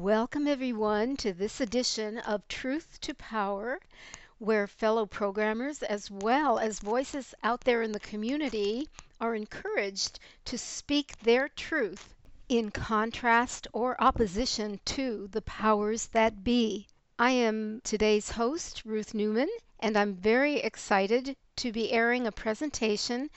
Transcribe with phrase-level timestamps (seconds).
[0.00, 3.80] Welcome, everyone, to this edition of Truth to Power,
[4.38, 8.88] where fellow programmers, as well as voices out there in the community,
[9.20, 12.14] are encouraged to speak their truth
[12.48, 16.86] in contrast or opposition to the powers that be.
[17.18, 23.28] I am today's host, Ruth Newman, and I'm very excited to be airing a presentation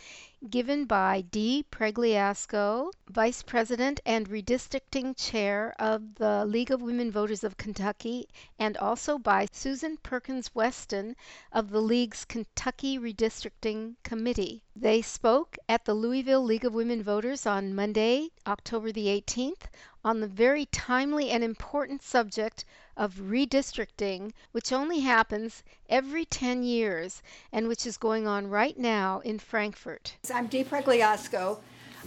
[0.50, 7.46] given by Dee Pregliasco, Vice President and Redistricting Chair of the League of Women Voters
[7.46, 8.28] of Kentucky,
[8.60, 11.16] and also by Susan Perkins Weston
[11.54, 14.62] of the League's Kentucky Redistricting Committee.
[14.76, 19.68] They spoke at the Louisville League of Women Voters on Monday, October the 18th,
[20.04, 27.22] on the very timely and important subject of redistricting, which only happens every 10 years
[27.52, 30.16] and which is going on right now in Frankfort.
[30.34, 31.60] I'm Dee Pregliasco.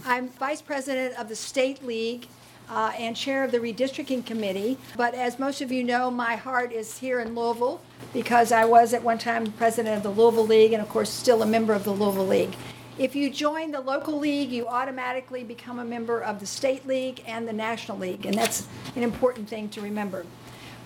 [0.05, 2.27] I'm Vice President of the State League
[2.69, 4.77] uh, and Chair of the Redistricting Committee.
[4.95, 7.81] But as most of you know, my heart is here in Louisville
[8.13, 11.41] because I was at one time President of the Louisville League and, of course, still
[11.41, 12.55] a member of the Louisville League.
[12.97, 17.23] If you join the local league, you automatically become a member of the state league
[17.27, 20.25] and the national league, and that's an important thing to remember.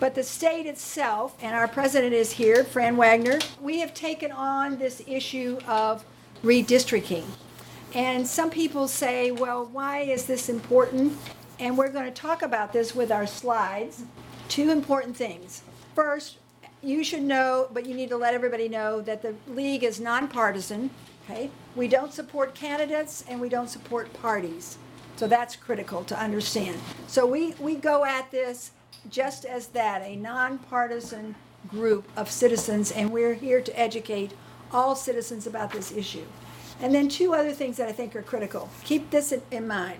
[0.01, 4.79] But the state itself, and our president is here, Fran Wagner, we have taken on
[4.79, 6.03] this issue of
[6.43, 7.23] redistricting.
[7.93, 11.15] And some people say, well, why is this important?
[11.59, 14.01] And we're going to talk about this with our slides.
[14.47, 15.61] Two important things.
[15.93, 16.37] First,
[16.81, 20.89] you should know, but you need to let everybody know that the league is nonpartisan.
[21.25, 21.51] Okay?
[21.75, 24.79] We don't support candidates and we don't support parties.
[25.15, 26.79] So that's critical to understand.
[27.05, 28.71] So we, we go at this
[29.09, 31.35] just as that, a nonpartisan
[31.67, 34.33] group of citizens, and we're here to educate
[34.71, 36.25] all citizens about this issue.
[36.81, 38.69] And then two other things that I think are critical.
[38.83, 39.99] Keep this in mind.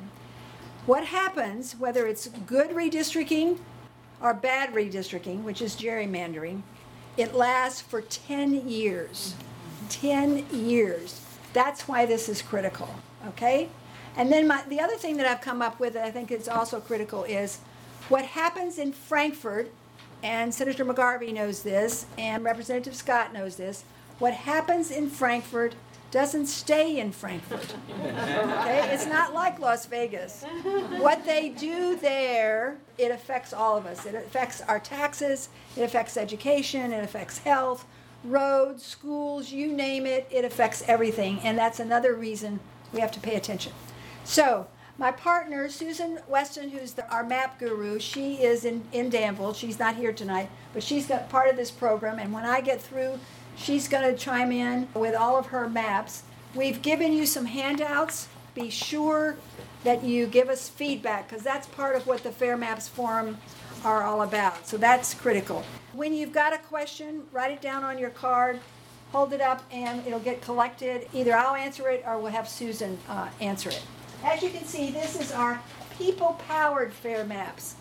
[0.86, 3.60] What happens, whether it's good redistricting
[4.20, 6.64] or bad redistricting, which is gerrymandering,
[7.18, 9.36] it lasts for 10 years.
[9.90, 11.22] 10 years.
[11.54, 12.96] That's why this is critical,
[13.28, 13.70] okay?
[14.16, 16.48] And then my, the other thing that I've come up with that I think is
[16.48, 17.60] also critical is
[18.10, 19.72] what happens in Frankfort,
[20.24, 23.84] and Senator McGarvey knows this, and Representative Scott knows this,
[24.20, 25.76] what happens in Frankfort
[26.12, 27.74] doesn't stay in Frankfort.
[27.90, 28.94] Okay?
[28.94, 30.44] It's not like Las Vegas.
[30.98, 34.06] What they do there, it affects all of us.
[34.06, 37.86] It affects our taxes, it affects education, it affects health,
[38.26, 41.40] roads, schools, you name it, it affects everything.
[41.44, 42.60] And that's another reason
[42.92, 43.72] we have to pay attention.
[44.26, 49.54] So, my partner, Susan Weston, who's the, our map guru, she is in, in Danville.
[49.54, 52.20] She's not here tonight, but she's got part of this program.
[52.20, 53.20] And when I get through,
[53.56, 56.24] she's going to chime in with all of her maps.
[56.54, 58.28] We've given you some handouts.
[58.54, 59.38] Be sure
[59.84, 63.38] that you give us feedback because that's part of what the Fair Maps Forum
[63.84, 64.68] are all about.
[64.68, 65.64] So that's critical.
[65.94, 68.60] When you've got a question, write it down on your card,
[69.12, 71.08] hold it up, and it'll get collected.
[71.14, 73.84] Either I'll answer it or we'll have Susan uh, answer it.
[74.24, 75.62] As you can see, this is our
[75.98, 77.76] people-powered fair maps.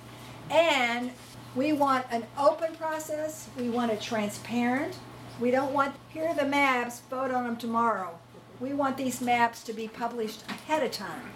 [0.50, 1.10] And
[1.54, 3.48] we want an open process.
[3.58, 4.96] We want it transparent.
[5.38, 8.18] We don't want, here are the maps, vote on them tomorrow.
[8.58, 11.30] We want these maps to be published ahead of time.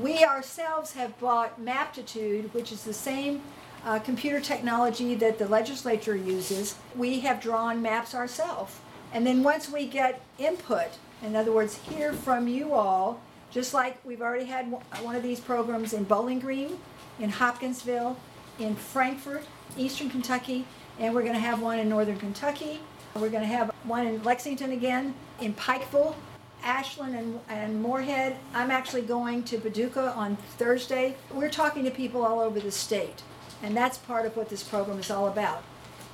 [0.00, 3.42] We ourselves have bought Maptitude, which is the same
[3.84, 6.76] uh, computer technology that the legislature uses.
[6.94, 8.78] We have drawn maps ourselves.
[9.12, 13.20] And then once we get input, in other words, hear from you all,
[13.56, 16.78] just like we've already had uh, one of these programs in Bowling Green,
[17.18, 18.18] in Hopkinsville,
[18.58, 19.46] in Frankfort,
[19.78, 20.66] Eastern Kentucky,
[20.98, 22.80] and we're going to have one in Northern Kentucky.
[23.14, 26.14] We're going to have one in Lexington again, in Pikeville,
[26.62, 28.36] Ashland, and, and Morehead.
[28.52, 31.16] I'm actually going to Paducah on Thursday.
[31.32, 33.22] We're talking to people all over the state,
[33.62, 35.64] and that's part of what this program is all about.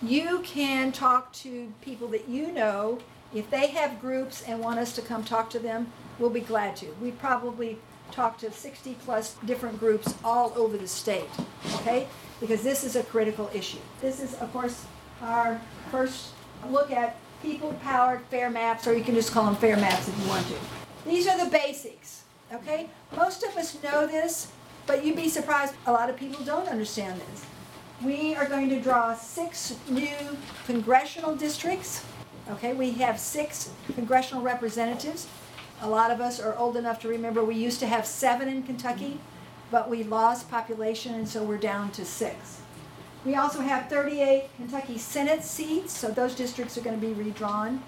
[0.01, 3.01] You can talk to people that you know.
[3.35, 6.77] If they have groups and want us to come talk to them, we'll be glad
[6.77, 6.87] to.
[7.01, 7.79] We probably
[8.11, 11.31] talked to 60 plus different groups all over the state,
[11.77, 12.07] okay?
[12.41, 13.79] Because this is a critical issue.
[14.03, 14.85] This is, of course,
[15.23, 15.59] our
[15.91, 16.33] first
[16.69, 20.19] look at people powered fair maps, or you can just call them fair maps if
[20.21, 20.55] you want to.
[21.07, 22.91] These are the basics, okay?
[23.17, 24.53] Most of us know this,
[24.87, 27.47] but you'd be surprised, a lot of people don't understand this.
[28.05, 30.37] We are going to draw six new
[30.67, 32.05] congressional districts.
[32.53, 35.27] Okay, we have six congressional representatives.
[35.81, 38.63] A lot of us are old enough to remember we used to have seven in
[38.63, 39.19] Kentucky,
[39.71, 42.61] but we lost population and so we're down to six.
[43.25, 47.83] We also have 38 Kentucky Senate seats, so those districts are going to be redrawn,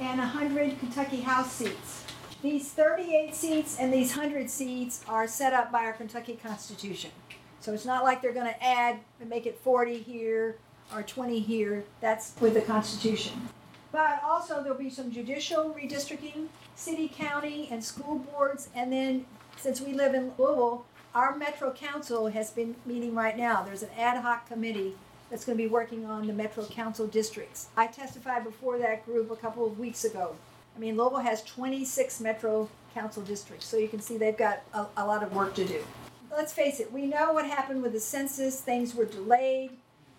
[0.00, 2.04] and 100 Kentucky House seats.
[2.42, 7.12] These 38 seats and these 100 seats are set up by our Kentucky Constitution.
[7.60, 10.56] So it's not like they're going to add and make it 40 here
[10.92, 11.84] or 20 here.
[12.00, 13.48] That's with the Constitution.
[13.90, 18.68] But also there'll be some judicial redistricting, city, county, and school boards.
[18.74, 19.26] And then
[19.56, 23.62] since we live in Louisville, our Metro Council has been meeting right now.
[23.62, 24.94] There's an ad hoc committee
[25.30, 27.68] that's going to be working on the Metro Council districts.
[27.76, 30.36] I testified before that group a couple of weeks ago.
[30.76, 34.86] I mean, Louisville has 26 Metro Council districts, so you can see they've got a,
[34.96, 35.82] a lot of work to do.
[36.30, 38.60] Let's face it, we know what happened with the census.
[38.60, 39.72] Things were delayed.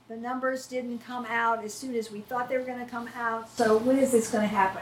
[0.10, 3.08] The numbers didn't come out as soon as we thought they were going to come
[3.16, 3.48] out.
[3.56, 4.82] So, when is this going to happen?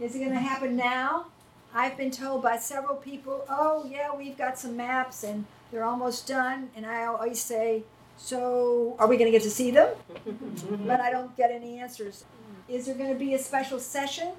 [0.00, 1.26] Is it going to happen now?
[1.72, 6.26] I've been told by several people, oh, yeah, we've got some maps and they're almost
[6.26, 6.70] done.
[6.74, 7.84] And I always say,
[8.16, 9.94] so are we going to get to see them?
[10.84, 12.24] but I don't get any answers.
[12.68, 14.32] Is there going to be a special session?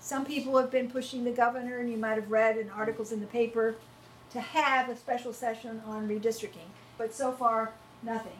[0.00, 3.20] Some people have been pushing the governor, and you might have read in articles in
[3.20, 3.76] the paper,
[4.32, 6.66] to have a special session on redistricting.
[6.96, 8.32] But so far, nothing.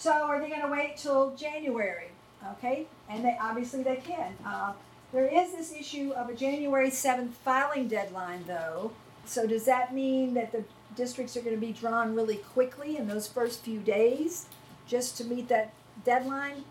[0.00, 2.08] So are they going to wait till January?
[2.52, 4.32] Okay, and they obviously they can.
[4.46, 4.72] Uh,
[5.12, 8.92] there is this issue of a January 7th filing deadline, though.
[9.26, 10.64] So, does that mean that the
[10.96, 14.46] districts are going to be drawn really quickly in those first few days
[14.86, 16.64] just to meet that deadline?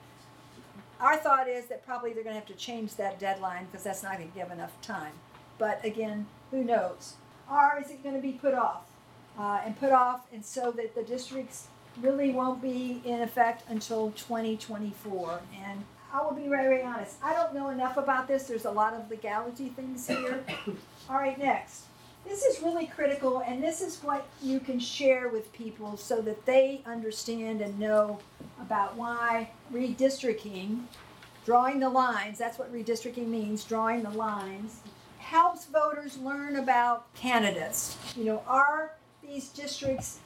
[0.99, 4.01] Our thought is that probably they're going to have to change that deadline because that's
[4.01, 5.13] not going to give enough time.
[5.59, 7.13] But again, who knows?
[7.49, 8.85] Or is it going to be put off?
[9.37, 11.67] Uh, and put off, and so that the districts
[12.01, 15.41] really won't be in effect until 2024.
[15.65, 17.17] And I will be very, very honest.
[17.23, 18.43] I don't know enough about this.
[18.43, 20.43] There's a lot of legality things here.
[21.09, 21.83] All right, next.
[22.27, 26.45] This is really critical, and this is what you can share with people so that
[26.45, 28.19] they understand and know
[28.59, 30.83] about why redistricting,
[31.45, 34.81] drawing the lines, that's what redistricting means, drawing the lines,
[35.17, 37.97] helps voters learn about candidates.
[38.17, 40.19] You know, are these districts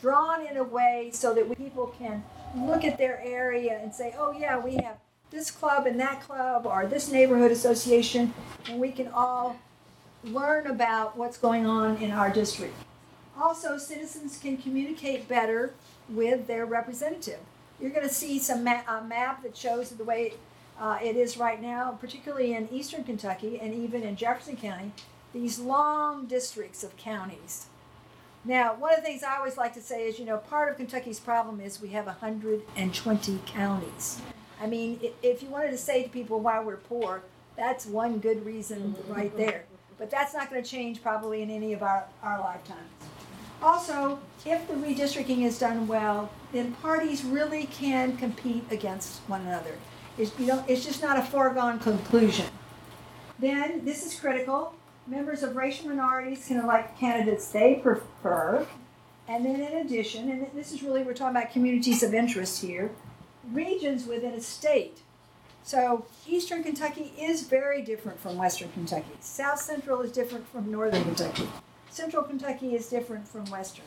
[0.00, 2.24] drawn in a way so that people can
[2.56, 4.98] look at their area and say, oh, yeah, we have
[5.30, 8.32] this club and that club or this neighborhood association,
[8.68, 9.58] and we can all
[10.24, 12.74] learn about what's going on in our district.
[13.38, 15.74] Also, citizens can communicate better
[16.08, 17.40] with their representative.
[17.80, 20.34] You're going to see some ma- a map that shows the way
[20.78, 24.92] uh, it is right now, particularly in eastern Kentucky and even in Jefferson County,
[25.32, 27.66] these long districts of counties.
[28.46, 30.76] Now, one of the things I always like to say is, you know, part of
[30.76, 34.20] Kentucky's problem is we have 120 counties.
[34.60, 37.22] I mean, if you wanted to say to people why we're poor,
[37.56, 39.64] that's one good reason right there.
[39.98, 42.80] But that's not going to change probably in any of our, our lifetimes.
[43.60, 49.74] Also, if the redistricting is done well, then parties really can compete against one another.
[50.18, 52.46] It's, you know, it's just not a foregone conclusion.
[53.40, 54.74] Then, this is critical.
[55.06, 58.66] Members of racial minorities can elect candidates they prefer.
[59.28, 62.90] And then, in addition, and this is really, we're talking about communities of interest here,
[63.52, 64.98] regions within a state.
[65.62, 69.10] So eastern Kentucky is very different from western Kentucky.
[69.20, 71.48] South Central is different from northern Kentucky.
[71.90, 73.84] Central Kentucky is different from western.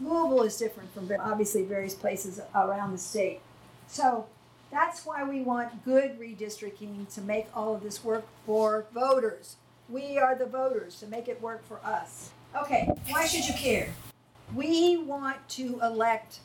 [0.00, 3.40] Louisville is different from obviously various places around the state.
[3.86, 4.26] So
[4.70, 9.56] that's why we want good redistricting to make all of this work for voters.
[9.90, 12.30] We are the voters to make it work for us.
[12.56, 13.88] Okay, why should you care?
[14.54, 16.40] We want to elect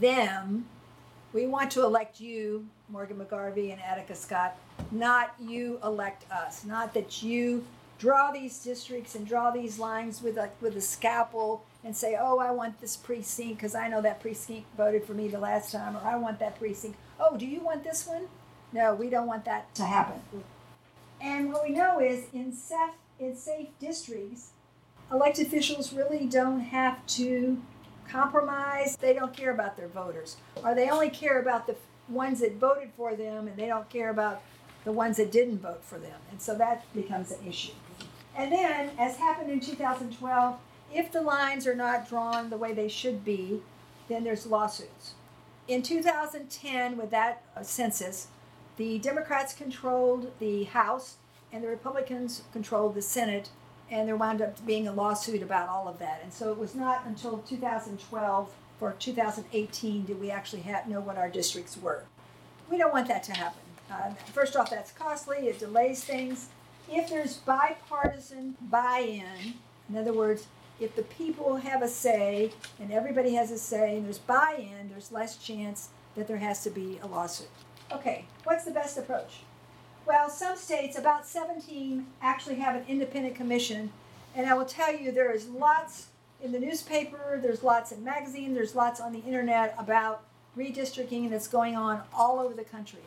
[0.00, 0.66] them
[1.32, 4.54] we want to elect you, Morgan McGarvey and Attica Scott,
[4.90, 6.64] not you elect us.
[6.64, 7.64] Not that you
[7.98, 12.38] draw these districts and draw these lines with a with a scalpel and say, "Oh,
[12.38, 15.96] I want this precinct because I know that precinct voted for me the last time,"
[15.96, 18.28] or "I want that precinct." Oh, do you want this one?
[18.72, 20.20] No, we don't want that to happen.
[21.22, 24.50] And what we know is in safe in safe districts,
[25.12, 27.62] elected officials really don't have to
[28.08, 28.96] compromise.
[28.96, 31.76] They don't care about their voters, or they only care about the
[32.08, 34.42] ones that voted for them, and they don't care about
[34.84, 36.18] the ones that didn't vote for them.
[36.32, 37.72] And so that becomes an issue.
[38.36, 40.58] And then, as happened in 2012,
[40.92, 43.62] if the lines are not drawn the way they should be,
[44.08, 45.14] then there's lawsuits.
[45.68, 48.26] In 2010, with that uh, census,
[48.76, 51.16] the Democrats controlled the House
[51.52, 53.50] and the Republicans controlled the Senate
[53.90, 56.20] and there wound up being a lawsuit about all of that.
[56.22, 61.18] And so it was not until 2012 or 2018 did we actually have, know what
[61.18, 62.04] our districts were.
[62.70, 63.60] We don't want that to happen.
[63.90, 66.48] Uh, first off, that's costly, it delays things.
[66.90, 69.54] If there's bipartisan buy in,
[69.88, 70.46] in other words,
[70.80, 74.88] if the people have a say and everybody has a say and there's buy in,
[74.88, 77.48] there's less chance that there has to be a lawsuit.
[77.94, 79.40] Okay, what's the best approach?
[80.06, 83.92] Well, some states, about 17, actually have an independent commission.
[84.34, 86.06] And I will tell you, there is lots,
[86.42, 90.24] in the newspaper, there's lots in magazines, there's lots on the internet about
[90.56, 93.02] redistricting that's going on all over the country.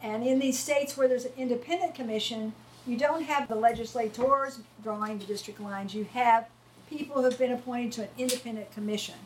[0.00, 2.52] And in these states where there's an independent commission,
[2.86, 5.94] you don't have the legislators drawing the district lines.
[5.94, 6.48] You have
[6.88, 9.16] people who have been appointed to an independent commission.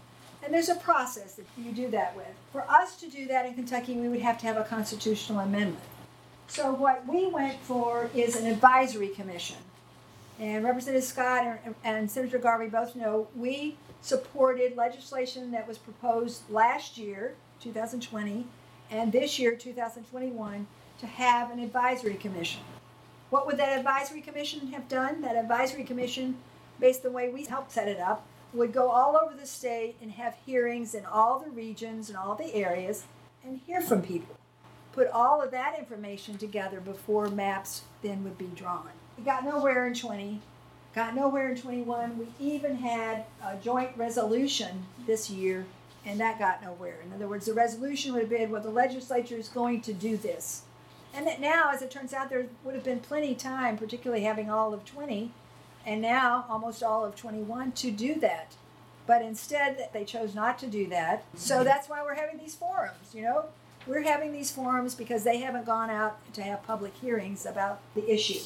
[0.44, 2.26] And there's a process that you do that with.
[2.52, 5.80] For us to do that in Kentucky, we would have to have a constitutional amendment.
[6.48, 9.56] So what we went for is an advisory commission.
[10.38, 16.98] And Representative Scott and Senator Garvey both know we supported legislation that was proposed last
[16.98, 18.46] year, 2020,
[18.90, 20.66] and this year, 2021,
[21.00, 22.60] to have an advisory commission.
[23.30, 25.22] What would that advisory commission have done?
[25.22, 26.36] That advisory commission,
[26.78, 29.96] based on the way we helped set it up, would go all over the state
[30.00, 33.04] and have hearings in all the regions and all the areas
[33.44, 34.36] and hear from people.
[34.92, 38.90] Put all of that information together before maps then would be drawn.
[39.18, 40.40] We got nowhere in 20,
[40.94, 42.16] got nowhere in 21.
[42.16, 45.66] We even had a joint resolution this year,
[46.06, 46.98] and that got nowhere.
[47.04, 50.16] In other words, the resolution would have been, well, the legislature is going to do
[50.16, 50.62] this.
[51.12, 54.50] And that now, as it turns out, there would have been plenty time, particularly having
[54.50, 55.32] all of 20,
[55.86, 58.54] and now almost all of 21 to do that.
[59.06, 61.24] But instead, they chose not to do that.
[61.34, 63.46] So that's why we're having these forums, you know?
[63.86, 68.10] We're having these forums because they haven't gone out to have public hearings about the
[68.10, 68.40] issue.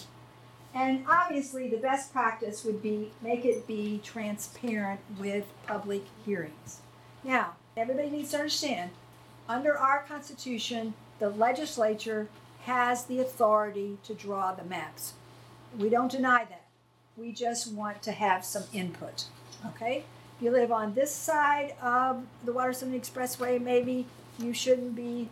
[0.74, 6.80] And obviously, the best practice would be make it be transparent with public hearings.
[7.22, 8.90] Now, everybody needs to understand
[9.48, 12.28] under our Constitution, the legislature
[12.64, 15.14] has the authority to draw the maps.
[15.76, 16.57] We don't deny that.
[17.18, 19.24] We just want to have some input.
[19.66, 20.04] Okay?
[20.36, 24.06] If you live on this side of the Watterson Expressway, maybe
[24.38, 25.28] you shouldn't be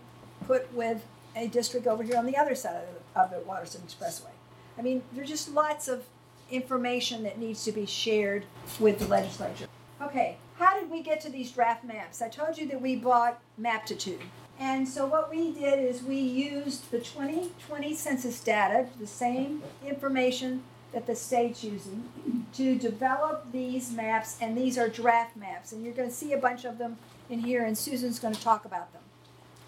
[0.48, 1.04] put with
[1.36, 2.82] a district over here on the other side
[3.14, 4.30] of the, of the Expressway.
[4.76, 6.04] I mean, there's just lots of
[6.50, 8.44] information that needs to be shared
[8.80, 9.68] with the legislature.
[10.02, 12.20] Okay, how did we get to these draft maps?
[12.20, 14.20] I told you that we bought Maptitude.
[14.58, 20.62] And so what we did is we used the 2020 census data, the same information
[20.96, 22.08] that the state's using
[22.54, 25.70] to develop these maps, and these are draft maps.
[25.70, 26.96] And you're going to see a bunch of them
[27.28, 29.02] in here, and Susan's going to talk about them.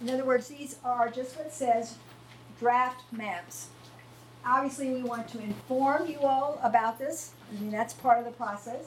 [0.00, 1.96] In other words, these are just what it says
[2.58, 3.68] draft maps.
[4.42, 7.32] Obviously, we want to inform you all about this.
[7.50, 8.86] I mean, that's part of the process.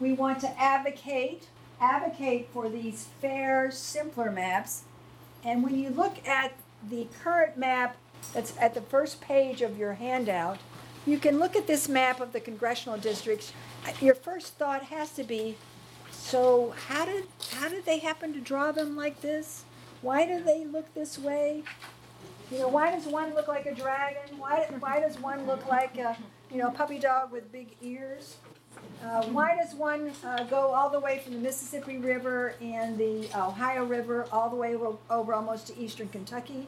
[0.00, 1.46] We want to advocate
[1.80, 4.82] advocate for these fair, simpler maps.
[5.44, 6.54] And when you look at
[6.90, 7.96] the current map
[8.32, 10.58] that's at the first page of your handout,
[11.06, 13.52] you can look at this map of the congressional districts.
[14.00, 15.56] Your first thought has to be,
[16.10, 19.64] so how did how did they happen to draw them like this?
[20.00, 21.62] Why do they look this way?
[22.50, 24.38] You know, why does one look like a dragon?
[24.38, 26.16] Why why does one look like a
[26.50, 28.36] you know puppy dog with big ears?
[29.02, 33.28] Uh, why does one uh, go all the way from the Mississippi River and the
[33.36, 36.66] Ohio River all the way over, over almost to eastern Kentucky?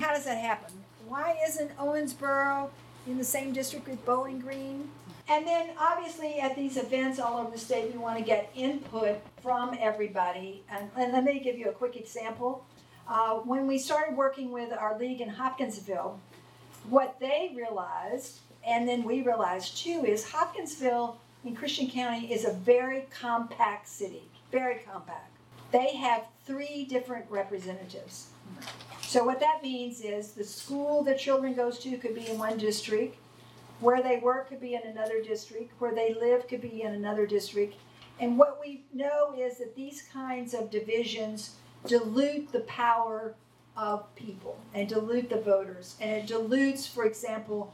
[0.00, 0.72] How does that happen?
[1.06, 2.70] Why isn't Owensboro
[3.06, 4.88] in the same district with Bowling Green.
[5.28, 9.18] And then obviously at these events all over the state, we want to get input
[9.42, 10.62] from everybody.
[10.70, 12.64] And, and let me give you a quick example.
[13.08, 16.20] Uh, when we started working with our league in Hopkinsville,
[16.88, 22.52] what they realized, and then we realized too, is Hopkinsville in Christian County is a
[22.52, 25.30] very compact city, very compact.
[25.72, 28.28] They have three different representatives.
[29.06, 32.58] So what that means is the school the children goes to could be in one
[32.58, 33.16] district,
[33.78, 37.24] where they work could be in another district, where they live could be in another
[37.24, 37.76] district.
[38.18, 41.54] And what we know is that these kinds of divisions
[41.86, 43.36] dilute the power
[43.76, 45.94] of people and dilute the voters.
[46.00, 47.72] And it dilutes, for example,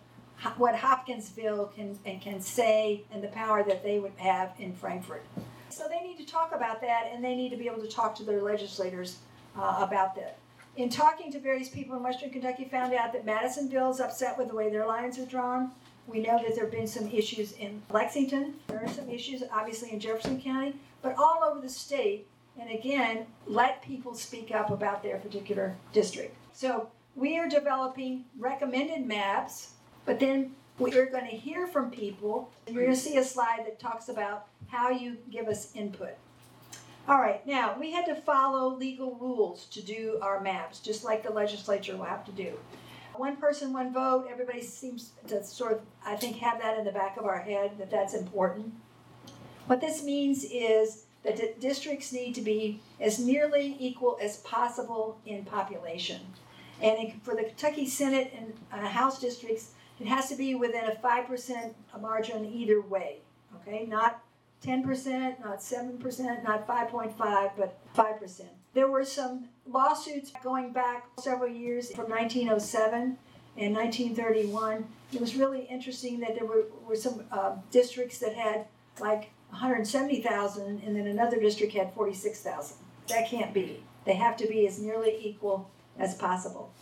[0.58, 5.24] what Hopkinsville can and can say and the power that they would have in Frankfort.
[5.70, 8.14] So they need to talk about that and they need to be able to talk
[8.16, 9.16] to their legislators
[9.56, 10.36] uh, about that
[10.76, 14.48] in talking to various people in Western Kentucky, found out that Madisonville is upset with
[14.48, 15.70] the way their lines are drawn.
[16.06, 18.54] We know that there have been some issues in Lexington.
[18.68, 22.26] There are some issues, obviously, in Jefferson County, but all over the state.
[22.58, 26.36] And again, let people speak up about their particular district.
[26.52, 29.72] So we are developing recommended maps,
[30.04, 32.50] but then we're going to hear from people.
[32.66, 36.14] You're going to see a slide that talks about how you give us input.
[37.08, 41.24] All right, now we had to follow legal rules to do our maps, just like
[41.24, 42.52] the legislature will have to do.
[43.16, 46.92] One person, one vote, everybody seems to sort of, I think, have that in the
[46.92, 48.72] back of our head that that's important.
[49.66, 55.44] What this means is that districts need to be as nearly equal as possible in
[55.44, 56.20] population.
[56.80, 60.94] And for the Kentucky Senate and uh, House districts, it has to be within a
[60.94, 63.18] 5% margin either way,
[63.56, 63.86] okay?
[63.86, 64.22] Not
[64.64, 68.42] 10%, not 7%, not 5.5, but 5%.
[68.74, 73.18] There were some lawsuits going back several years from 1907
[73.58, 74.86] and 1931.
[75.12, 78.66] It was really interesting that there were, were some uh, districts that had
[79.00, 82.76] like 170,000 and then another district had 46,000.
[83.08, 83.82] That can't be.
[84.04, 86.72] They have to be as nearly equal as possible.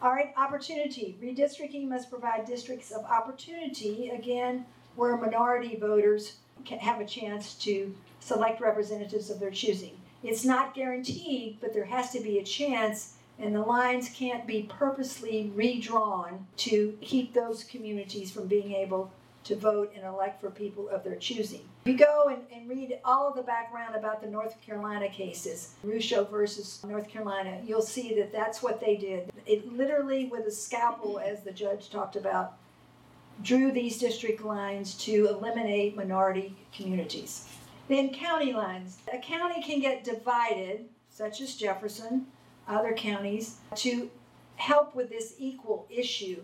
[0.00, 1.16] All right, opportunity.
[1.22, 6.36] Redistricting must provide districts of opportunity, again, where minority voters
[6.80, 9.98] have a chance to select representatives of their choosing.
[10.22, 14.62] It's not guaranteed, but there has to be a chance, and the lines can't be
[14.62, 19.12] purposely redrawn to keep those communities from being able
[19.44, 21.62] to vote and elect for people of their choosing.
[21.86, 25.74] If you go and, and read all of the background about the North Carolina cases,
[25.86, 29.32] Rucho versus North Carolina, you'll see that that's what they did.
[29.46, 32.57] It literally, with a scalpel, as the judge talked about,
[33.42, 37.48] drew these district lines to eliminate minority communities.
[37.88, 38.98] Then county lines.
[39.12, 42.26] A county can get divided, such as Jefferson,
[42.66, 44.10] other counties, to
[44.56, 46.42] help with this equal issue.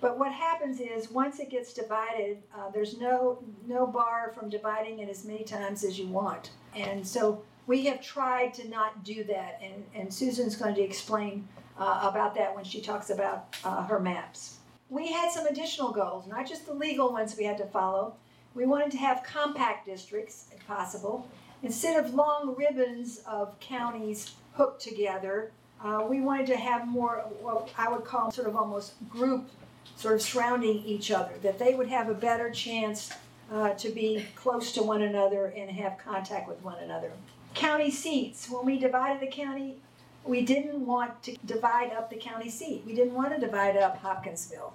[0.00, 4.98] But what happens is once it gets divided, uh, there's no no bar from dividing
[4.98, 6.50] it as many times as you want.
[6.74, 9.60] And so we have tried to not do that.
[9.62, 11.46] And, and Susan's going to explain
[11.78, 14.56] uh, about that when she talks about uh, her maps.
[14.92, 18.14] We had some additional goals, not just the legal ones we had to follow.
[18.54, 21.26] We wanted to have compact districts, if possible.
[21.62, 25.50] Instead of long ribbons of counties hooked together,
[25.82, 29.48] uh, we wanted to have more what I would call sort of almost group
[29.96, 33.10] sort of surrounding each other, that they would have a better chance
[33.50, 37.12] uh, to be close to one another and have contact with one another.
[37.54, 38.50] County seats.
[38.50, 39.76] When we divided the county,
[40.24, 42.82] we didn't want to divide up the county seat.
[42.86, 44.74] We didn't want to divide up Hopkinsville.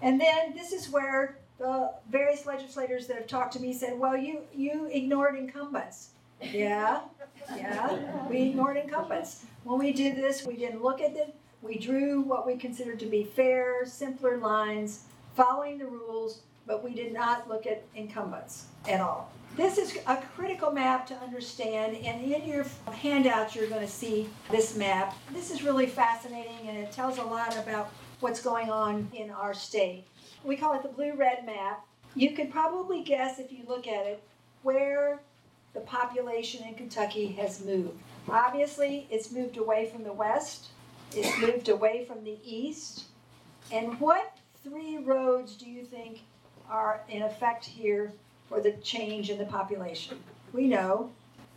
[0.00, 4.16] And then this is where the various legislators that have talked to me said, well,
[4.16, 6.10] you, you ignored incumbents.
[6.40, 7.02] Yeah,
[7.54, 9.44] yeah, we ignored incumbents.
[9.62, 13.06] When we did this, we didn't look at it we drew what we considered to
[13.06, 15.04] be fair, simpler lines,
[15.36, 19.30] following the rules, but we did not look at incumbents at all.
[19.56, 24.28] This is a critical map to understand, and in your handouts, you're going to see
[24.50, 25.14] this map.
[25.32, 29.52] This is really fascinating, and it tells a lot about what's going on in our
[29.52, 30.04] state.
[30.44, 31.84] We call it the blue red map.
[32.14, 34.22] You could probably guess, if you look at it,
[34.62, 35.20] where
[35.74, 37.98] the population in Kentucky has moved.
[38.28, 40.68] Obviously, it's moved away from the west
[41.14, 43.04] it's moved away from the east.
[43.70, 46.22] And what three roads do you think
[46.70, 48.12] are in effect here
[48.52, 50.18] for the change in the population?
[50.52, 51.10] We know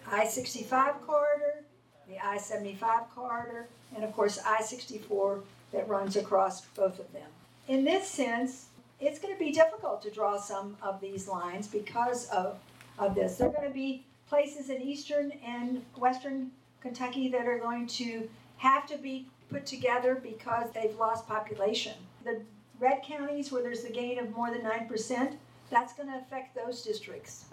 [0.09, 1.63] I 65 corridor,
[2.07, 5.41] the I 75 corridor, and of course I 64
[5.73, 7.27] that runs across both of them.
[7.67, 8.67] In this sense,
[9.01, 12.57] it's going to be difficult to draw some of these lines because of,
[12.97, 13.37] of this.
[13.37, 18.29] There are going to be places in eastern and western Kentucky that are going to
[18.57, 21.93] have to be put together because they've lost population.
[22.23, 22.41] The
[22.79, 25.35] red counties where there's a gain of more than 9%,
[25.69, 27.45] that's going to affect those districts.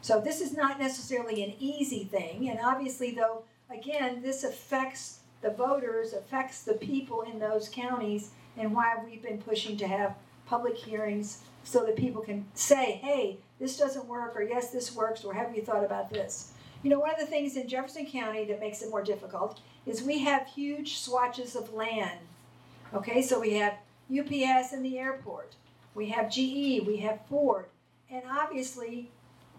[0.00, 2.48] So this is not necessarily an easy thing.
[2.50, 8.74] And obviously, though, again, this affects the voters, affects the people in those counties, and
[8.74, 10.14] why we've been pushing to have
[10.46, 15.24] public hearings so that people can say, hey, this doesn't work, or yes, this works,
[15.24, 16.52] or have you thought about this?
[16.82, 20.02] You know, one of the things in Jefferson County that makes it more difficult is
[20.02, 22.18] we have huge swatches of land.
[22.92, 23.74] Okay, so we have
[24.10, 25.54] UPS and the airport,
[25.94, 27.66] we have GE, we have Ford,
[28.10, 29.10] and obviously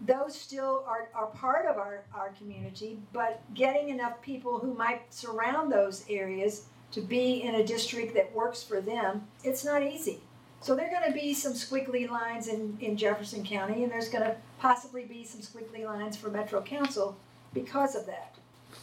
[0.02, 5.14] those still are, are part of our, our community, but getting enough people who might
[5.14, 10.20] surround those areas to be in a district that works for them, it's not easy.
[10.62, 14.10] So there are going to be some squiggly lines in, in Jefferson County, and there's
[14.10, 17.16] going to possibly be some squiggly lines for Metro Council
[17.54, 18.36] because of that.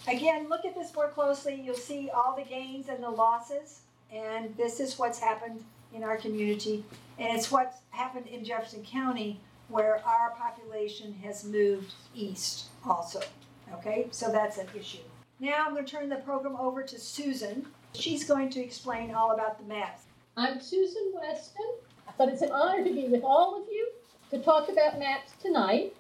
[0.09, 1.61] Again, look at this more closely.
[1.61, 3.81] You'll see all the gains and the losses.
[4.13, 6.85] And this is what's happened in our community.
[7.19, 13.21] And it's what's happened in Jefferson County where our population has moved east also.
[13.75, 14.99] Okay, so that's an issue.
[15.41, 17.67] Now I'm going to turn the program over to Susan.
[17.95, 20.03] She's going to explain all about the maps.
[20.37, 21.67] I'm Susan Weston,
[22.19, 23.89] but it's an honor to be with all of you
[24.31, 25.95] to talk about maps tonight.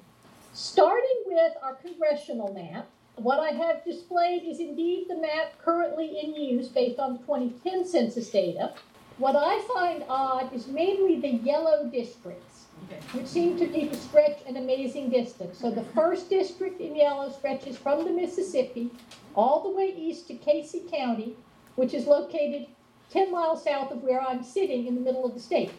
[0.52, 6.34] Starting with our congressional map, what I have displayed is indeed the map currently in
[6.34, 8.74] use based on the 2010 census data.
[9.18, 12.64] What I find odd is mainly the yellow districts,
[13.12, 15.58] which seem to be to stretch an amazing distance.
[15.58, 18.90] So the first district in yellow stretches from the Mississippi
[19.34, 21.36] all the way east to Casey County,
[21.76, 22.66] which is located
[23.10, 25.70] 10 miles south of where I'm sitting in the middle of the state.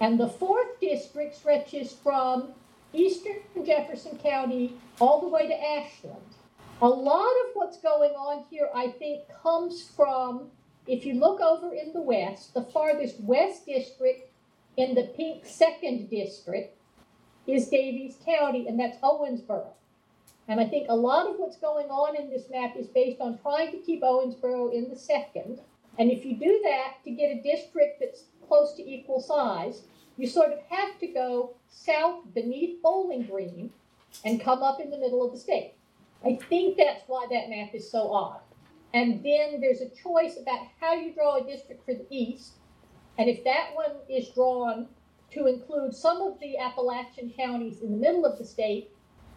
[0.00, 2.48] And the fourth district stretches from
[2.94, 6.16] eastern Jefferson County all the way to Ashland.
[6.82, 10.50] A lot of what's going on here, I think, comes from,
[10.86, 14.30] if you look over in the west, the farthest west district
[14.76, 16.76] in the pink second district
[17.46, 19.68] is Daviess County, and that's Owensboro.
[20.48, 23.38] And I think a lot of what's going on in this map is based on
[23.38, 25.60] trying to keep Owensboro in the second.
[25.98, 29.82] And if you do that to get a district that's close to equal size,
[30.16, 33.70] you sort of have to go south beneath Bowling Green
[34.24, 35.74] and come up in the middle of the state.
[36.24, 38.40] I think that's why that map is so odd.
[38.92, 42.54] And then there's a choice about how you draw a district for the east.
[43.18, 44.88] And if that one is drawn
[45.32, 48.90] to include some of the Appalachian counties in the middle of the state,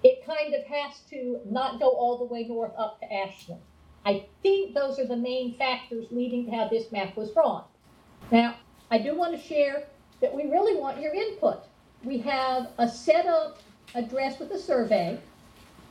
[0.04, 3.62] it kind of has to not go all the way north up to Ashland.
[4.06, 7.64] I think those are the main factors leading to how this map was drawn.
[8.32, 8.56] Now,
[8.92, 9.86] I do want to share
[10.20, 11.64] that we really want your input.
[12.04, 13.62] We have a set up
[13.96, 15.20] address with a survey.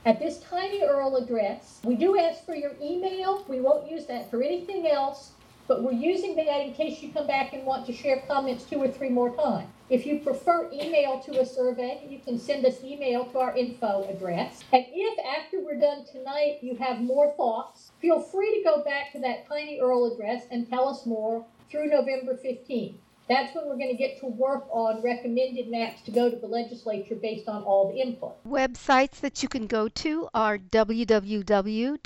[0.05, 3.45] At this tiny URL address, we do ask for your email.
[3.47, 5.31] We won't use that for anything else,
[5.69, 8.83] but we're using that in case you come back and want to share comments two
[8.83, 9.69] or three more times.
[9.91, 14.05] If you prefer email to a survey, you can send us email to our info
[14.11, 14.65] address.
[14.73, 19.13] And if after we're done tonight you have more thoughts, feel free to go back
[19.13, 22.97] to that tiny URL address and tell us more through November 15th.
[23.29, 26.47] That's when we're going to get to work on recommended maps to go to the
[26.47, 28.33] legislature based on all the input.
[28.47, 32.01] Websites that you can go to are www.lwvky.org.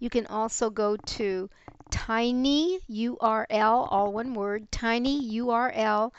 [0.00, 1.50] You can also go to
[1.90, 3.46] tinyurl,
[3.90, 6.12] all one word, tinyurl.com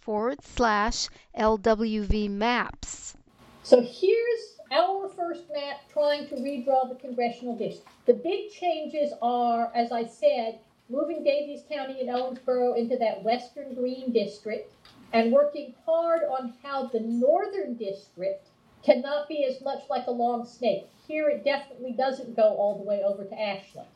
[0.00, 1.08] forward slash
[1.38, 3.16] LWV maps.
[3.62, 7.88] So here's our first map trying to redraw the congressional district.
[8.06, 13.74] The big changes are, as I said, moving Daviess County and Owensboro into that western
[13.74, 14.72] green district
[15.12, 18.48] and working hard on how the northern district
[18.84, 20.86] cannot be as much like a long snake.
[21.06, 23.88] Here it definitely doesn't go all the way over to Ashland.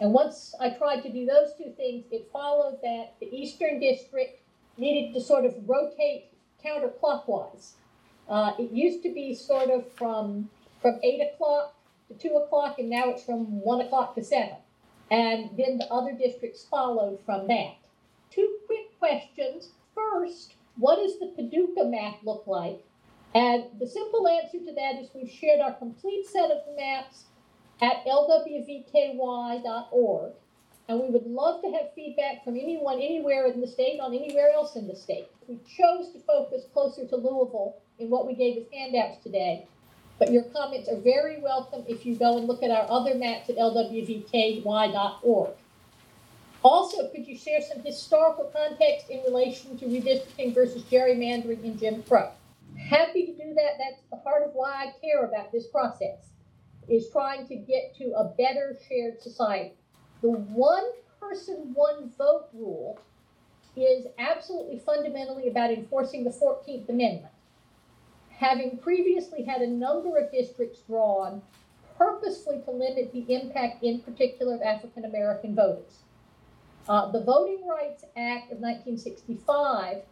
[0.00, 4.40] And once I tried to do those two things, it followed that the eastern district
[4.76, 6.32] needed to sort of rotate
[6.64, 7.74] counterclockwise.
[8.28, 10.48] Uh, it used to be sort of from
[10.80, 11.74] from eight o'clock
[12.08, 14.56] to two o'clock, and now it's from one o'clock to seven.
[15.10, 17.76] And then the other districts followed from that.
[18.30, 19.70] Two quick questions.
[19.94, 22.84] First, what does the Paducah map look like?
[23.34, 27.24] And the simple answer to that is we've shared our complete set of maps
[27.80, 29.52] at lwvky.org.
[30.86, 34.52] And we would love to have feedback from anyone anywhere in the state on anywhere
[34.52, 35.28] else in the state.
[35.48, 39.66] We chose to focus closer to Louisville in what we gave as handouts today.
[40.18, 43.50] But your comments are very welcome if you go and look at our other maps
[43.50, 45.50] at lwvky.org.
[46.62, 52.02] Also, could you share some historical context in relation to redistricting versus gerrymandering in Jim
[52.04, 52.30] Crow?
[52.78, 53.72] Happy to do that.
[53.78, 56.30] That's the heart of why I care about this process,
[56.88, 59.74] is trying to get to a better shared society.
[60.22, 60.84] The one
[61.20, 62.98] person, one vote rule
[63.76, 67.33] is absolutely fundamentally about enforcing the 14th Amendment
[68.38, 71.42] having previously had a number of districts drawn
[71.96, 76.00] purposely to limit the impact, in particular, of African American voters.
[76.88, 80.02] Uh, the Voting Rights Act of 1965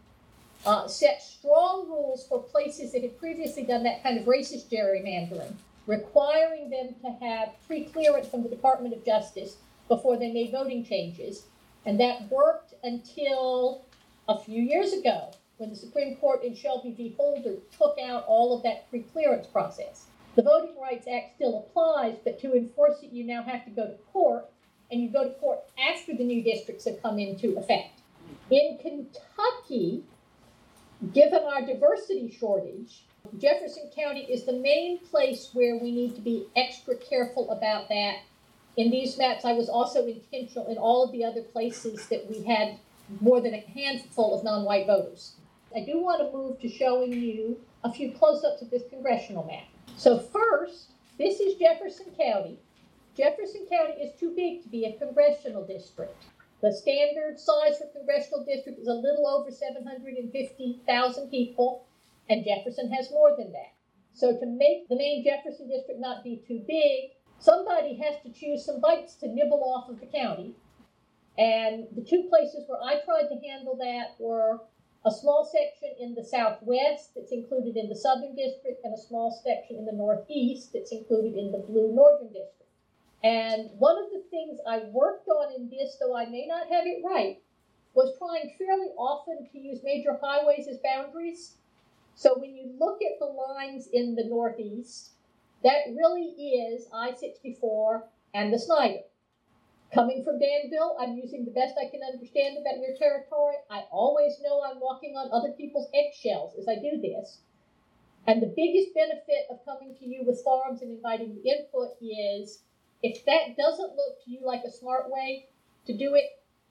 [0.65, 5.53] uh, set strong rules for places that had previously done that kind of racist gerrymandering,
[5.85, 9.57] requiring them to have pre clearance from the Department of Justice
[9.87, 11.43] before they made voting changes.
[11.85, 13.85] And that worked until
[14.29, 17.15] a few years ago when the Supreme Court in Shelby v.
[17.17, 20.07] Holder took out all of that pre-clearance process.
[20.35, 23.85] The Voting Rights Act still applies, but to enforce it, you now have to go
[23.85, 24.49] to court,
[24.91, 28.01] and you go to court after the new districts have come into effect.
[28.49, 30.03] In Kentucky,
[31.13, 33.03] given our diversity shortage,
[33.37, 38.17] Jefferson County is the main place where we need to be extra careful about that.
[38.75, 42.43] In these maps, I was also intentional in all of the other places that we
[42.43, 42.79] had
[43.21, 45.33] more than a handful of non white voters.
[45.75, 49.65] I do want to move to showing you a few close-ups of this congressional map.
[49.97, 52.59] So first, this is Jefferson County.
[53.17, 56.23] Jefferson County is too big to be a congressional district.
[56.61, 61.85] The standard size for congressional district is a little over 750,000 people,
[62.29, 63.73] and Jefferson has more than that.
[64.13, 68.63] So to make the main Jefferson district not be too big, somebody has to choose
[68.65, 70.55] some bites to nibble off of the county.
[71.37, 74.61] And the two places where I tried to handle that were
[75.05, 79.31] a small section in the southwest that's included in the southern district, and a small
[79.43, 82.63] section in the northeast that's included in the blue northern district.
[83.23, 86.85] And one of the things I worked on in this, though I may not have
[86.85, 87.41] it right,
[87.93, 91.55] was trying fairly often to use major highways as boundaries.
[92.15, 95.11] So when you look at the lines in the Northeast,
[95.63, 99.03] that really is I 64 and the Snyder.
[99.93, 103.55] Coming from Danville, I'm using the best I can understand about your territory.
[103.69, 107.41] I always know I'm walking on other people's eggshells as I do this.
[108.25, 112.63] And the biggest benefit of coming to you with forums and inviting the input is
[113.03, 115.45] if that doesn't look to you like a smart way
[115.85, 116.25] to do it,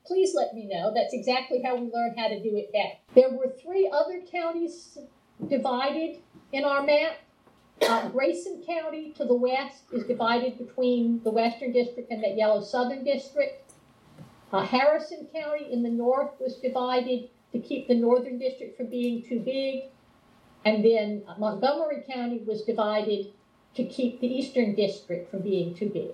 [0.04, 0.92] please let me know.
[0.92, 2.98] That's exactly how we learned how to do it best.
[3.14, 4.98] There were three other counties
[5.48, 6.18] divided
[6.52, 7.18] in our map.
[7.88, 12.62] Uh, Grayson County to the west is divided between the Western District and that yellow
[12.62, 13.72] Southern District.
[14.52, 19.22] Uh, Harrison County in the north was divided to keep the Northern District from being
[19.22, 19.84] too big.
[20.64, 23.26] And then Montgomery County was divided
[23.74, 26.10] to keep the Eastern District from being too big.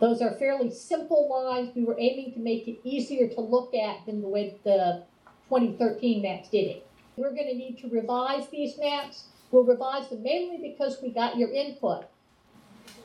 [0.00, 1.74] Those are fairly simple lines.
[1.74, 5.04] We were aiming to make it easier to look at than the way the
[5.48, 6.86] 2013 maps did it.
[7.16, 9.24] We're going to need to revise these maps.
[9.50, 12.04] We'll revise them mainly because we got your input.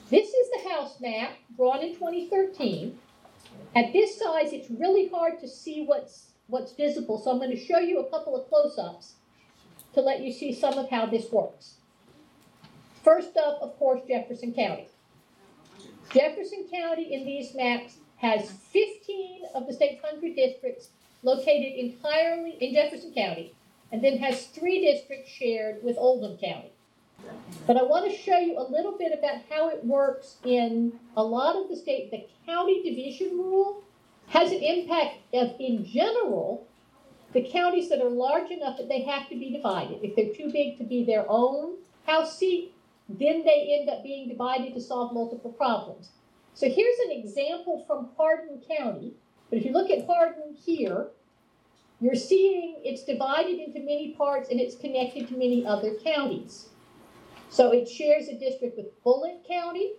[0.09, 2.99] This is the house map drawn in 2013.
[3.75, 7.57] At this size, it's really hard to see what's what's visible, so I'm going to
[7.57, 9.13] show you a couple of close-ups
[9.95, 11.77] to let you see some of how this works.
[13.03, 14.87] First up, of course, Jefferson County.
[16.11, 20.89] Jefferson County in these maps has 15 of the state's 100 districts
[21.23, 23.54] located entirely in Jefferson County,
[23.91, 26.71] and then has three districts shared with Oldham County.
[27.65, 31.23] But I want to show you a little bit about how it works in a
[31.23, 32.11] lot of the state.
[32.11, 33.83] The county division rule
[34.27, 36.67] has an impact of, in general,
[37.33, 39.99] the counties that are large enough that they have to be divided.
[40.03, 42.73] If they're too big to be their own house seat,
[43.09, 46.09] then they end up being divided to solve multiple problems.
[46.53, 49.13] So here's an example from Hardin County.
[49.49, 51.07] But if you look at Hardin here,
[52.01, 56.69] you're seeing it's divided into many parts and it's connected to many other counties.
[57.49, 59.93] So it shares a district with Bullitt County.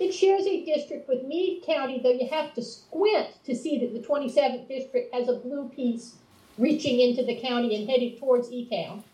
[0.00, 3.92] It shares a district with Meade County, though you have to squint to see that
[3.92, 6.16] the 27th district has a blue piece
[6.58, 9.04] reaching into the county and headed towards E-Town.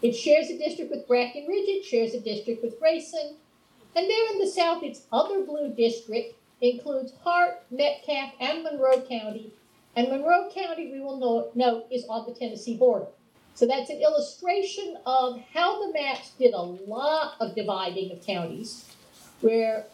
[0.00, 3.36] It shares a district with Breckinridge, it shares a district with Grayson,
[3.96, 9.52] and there in the south, its other blue district includes Hart, Metcalfe, and Monroe County.
[9.96, 13.06] And Monroe County, we will note, is on the Tennessee border.
[13.54, 18.90] So that's an illustration of how the maps did a lot of dividing of counties,
[19.40, 19.86] where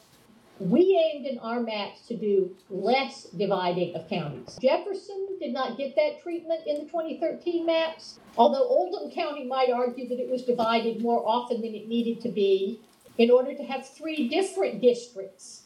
[0.58, 4.58] we aimed in our maps to do less dividing of counties.
[4.60, 10.08] Jefferson did not get that treatment in the 2013 maps, although Oldham County might argue
[10.08, 12.80] that it was divided more often than it needed to be
[13.18, 15.64] in order to have three different districts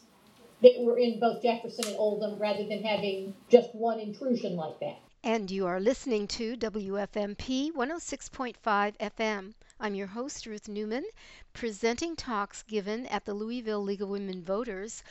[0.61, 4.99] that were in both Jefferson and Oldham rather than having just one intrusion like that.
[5.23, 9.53] And you are listening to WFMP 106.5 FM.
[9.79, 11.03] I'm your host, Ruth Newman,
[11.51, 15.03] presenting talks given at the Louisville League of Women Voters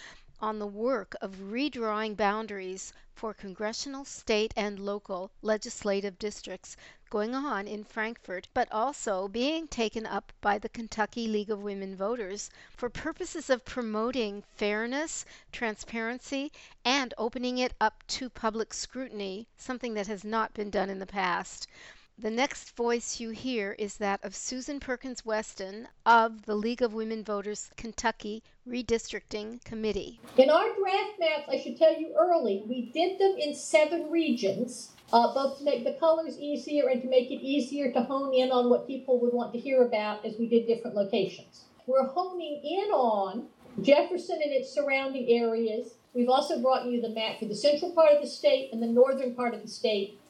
[0.45, 6.77] on the work of redrawing boundaries for congressional, state, and local legislative districts
[7.09, 11.97] going on in Frankfort, but also being taken up by the Kentucky League of Women
[11.97, 16.53] Voters for purposes of promoting fairness, transparency,
[16.85, 21.07] and opening it up to public scrutiny, something that has not been done in the
[21.07, 21.67] past.
[22.17, 26.95] The next voice you hear is that of Susan Perkins Weston of the League of
[26.95, 30.21] Women Voters Kentucky Redistricting Committee.
[30.37, 34.93] In our draft maps, I should tell you early, we did them in seven regions,
[35.13, 38.53] uh, both to make the colors easier and to make it easier to hone in
[38.53, 41.65] on what people would want to hear about as we did different locations.
[41.87, 43.49] We're honing in on
[43.83, 45.95] Jefferson and its surrounding areas.
[46.15, 48.87] We've also brought you the map for the central part of the state and the
[48.87, 50.21] northern part of the state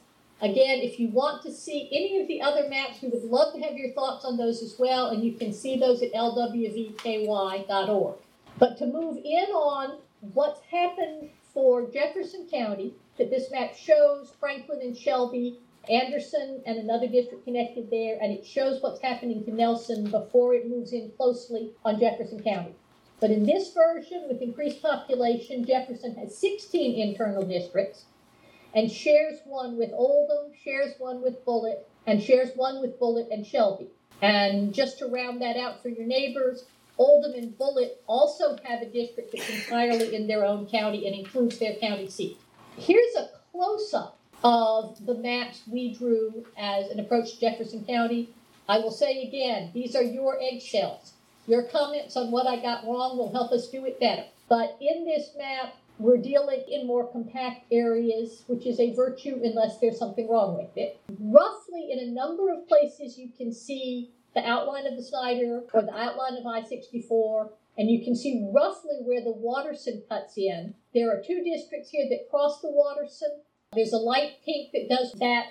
[0.41, 3.61] Again, if you want to see any of the other maps, we would love to
[3.61, 8.15] have your thoughts on those as well, and you can see those at lwvky.org.
[8.57, 14.81] But to move in on what's happened for Jefferson County, that this map shows Franklin
[14.81, 20.09] and Shelby, Anderson and another district connected there, and it shows what's happening to Nelson
[20.09, 22.75] before it moves in closely on Jefferson County.
[23.21, 28.05] But in this version, with increased population, Jefferson has 16 internal districts
[28.75, 33.47] and shares one with Oldham, shares one with Bullitt, and shares one with Bullitt and
[33.47, 33.87] Shelby.
[34.21, 36.65] And just to round that out for your neighbors,
[36.97, 41.57] Oldham and Bullitt also have a district that's entirely in their own county and includes
[41.57, 42.37] their county seat.
[42.77, 48.29] Here's a close up of the maps we drew as an approach to Jefferson County.
[48.67, 51.13] I will say again, these are your eggshells.
[51.47, 54.25] Your comments on what I got wrong will help us do it better.
[54.49, 59.79] But in this map, we're dealing in more compact areas, which is a virtue unless
[59.79, 60.99] there's something wrong with it.
[61.19, 65.81] Roughly, in a number of places, you can see the outline of the Snyder or
[65.81, 70.75] the outline of I 64, and you can see roughly where the Watterson cuts in.
[70.93, 73.41] There are two districts here that cross the Watterson.
[73.73, 75.45] There's a light pink that does that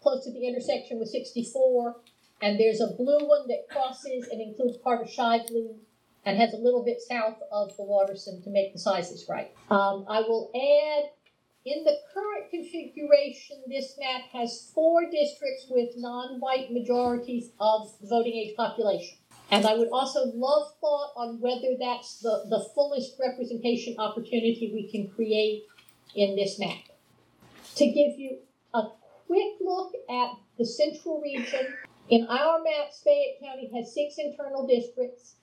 [0.00, 1.96] close to the intersection with 64,
[2.40, 5.74] and there's a blue one that crosses and includes part of Shively
[6.24, 9.50] and has a little bit south of the Watterson to make the sizes right.
[9.70, 11.10] Um, I will add
[11.64, 18.08] in the current configuration, this map has four districts with non white majorities of the
[18.08, 19.18] voting age population.
[19.50, 24.90] And I would also love thought on whether that's the, the fullest representation opportunity we
[24.90, 25.64] can create
[26.14, 26.78] in this map.
[27.76, 28.38] To give you
[28.74, 28.84] a
[29.26, 31.66] quick look at the central region,
[32.08, 35.34] in our map, Fayette County has six internal districts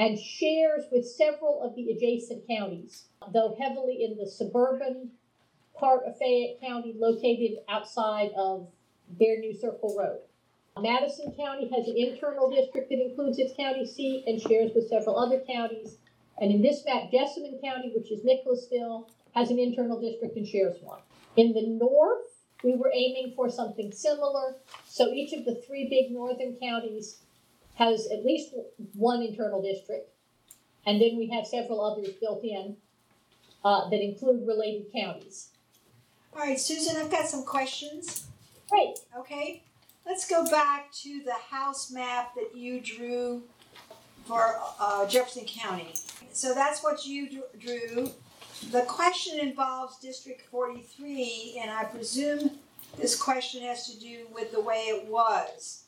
[0.00, 5.10] and shares with several of the adjacent counties, though heavily in the suburban
[5.74, 8.66] part of Fayette County located outside of
[9.18, 10.20] their New Circle Road.
[10.80, 15.18] Madison County has an internal district that includes its county seat and shares with several
[15.18, 15.98] other counties.
[16.40, 20.78] And in this map, Jessamine County, which is Nicholasville, has an internal district and shares
[20.82, 21.00] one.
[21.36, 22.24] In the north,
[22.64, 24.56] we were aiming for something similar.
[24.86, 27.20] So each of the three big northern counties
[27.80, 28.54] has at least
[28.94, 30.10] one internal district.
[30.86, 32.76] And then we have several others built in
[33.64, 35.48] uh, that include related counties.
[36.34, 38.26] All right, Susan, I've got some questions.
[38.70, 38.98] Great.
[39.18, 39.62] Okay,
[40.06, 43.42] let's go back to the house map that you drew
[44.26, 45.94] for uh, Jefferson County.
[46.32, 48.10] So that's what you drew.
[48.70, 52.50] The question involves District 43, and I presume
[52.98, 55.84] this question has to do with the way it was.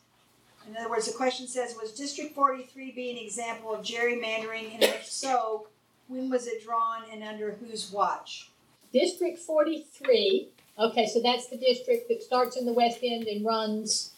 [0.69, 4.83] In other words, the question says, was District 43 be an example of gerrymandering, and
[4.83, 5.69] if so,
[6.09, 8.51] when was it drawn and under whose watch?
[8.93, 10.49] District 43,
[10.79, 14.13] okay, so that's the district that starts in the West End and runs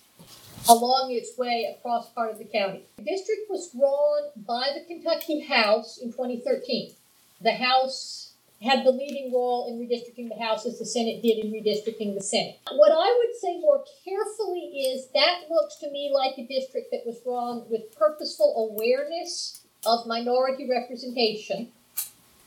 [0.69, 2.83] along its way across part of the county.
[2.97, 6.93] The district was drawn by the Kentucky House in 2013.
[7.41, 8.24] The House
[8.65, 12.23] had the leading role in redistricting the House as the Senate did in redistricting the
[12.23, 12.59] Senate.
[12.73, 17.07] What I would say more carefully is that looks to me like a district that
[17.07, 21.69] was drawn with purposeful awareness of minority representation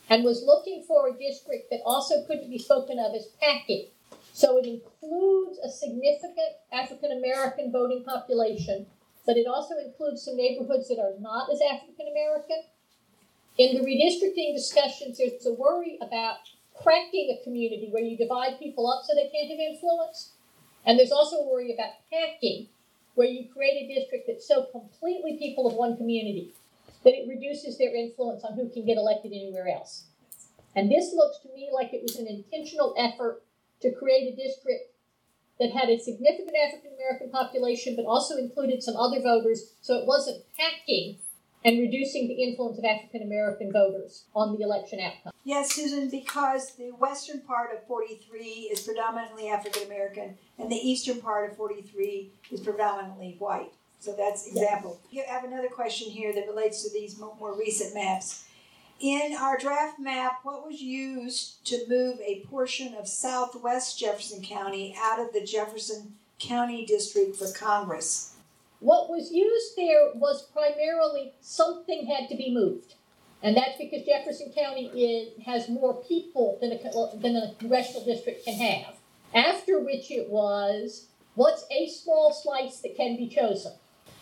[0.09, 3.87] and was looking for a district that also couldn't be spoken of as packing.
[4.33, 8.85] So it includes a significant African American voting population,
[9.25, 12.63] but it also includes some neighborhoods that are not as African American
[13.57, 16.37] in the redistricting discussions, there's a worry about
[16.75, 20.33] cracking a community where you divide people up so they can't have influence.
[20.85, 22.67] And there's also a worry about packing,
[23.15, 26.53] where you create a district that's so completely people of one community
[27.03, 30.05] that it reduces their influence on who can get elected anywhere else.
[30.75, 33.41] And this looks to me like it was an intentional effort
[33.81, 34.93] to create a district
[35.59, 40.05] that had a significant African American population, but also included some other voters, so it
[40.05, 41.17] wasn't packing
[41.65, 45.33] and reducing the influence of African American voters on the election outcome.
[45.43, 51.21] Yes, Susan, because the western part of 43 is predominantly African American and the eastern
[51.21, 53.71] part of 43 is predominantly white.
[53.99, 54.99] So that's example.
[55.09, 58.45] You have another question here that relates to these more recent maps.
[58.99, 64.95] In our draft map, what was used to move a portion of southwest Jefferson County
[64.99, 68.33] out of the Jefferson County District for Congress?
[68.79, 72.95] What was used there was primarily something had to be moved.
[73.41, 78.45] And that's because Jefferson County is, has more people than a, than a congressional district
[78.45, 78.95] can have.
[79.33, 83.73] After which it was, what's a small slice that can be chosen?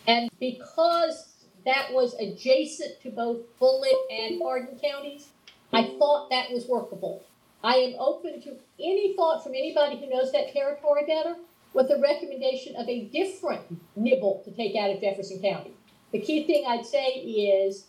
[0.07, 1.33] And because
[1.65, 5.29] that was adjacent to both Bullitt and Hardin counties,
[5.73, 7.23] I thought that was workable.
[7.63, 11.35] I am open to any thought from anybody who knows that territory better
[11.75, 13.61] with a recommendation of a different
[13.97, 15.71] nibble to take out of Jefferson County.
[16.13, 17.87] The key thing I'd say is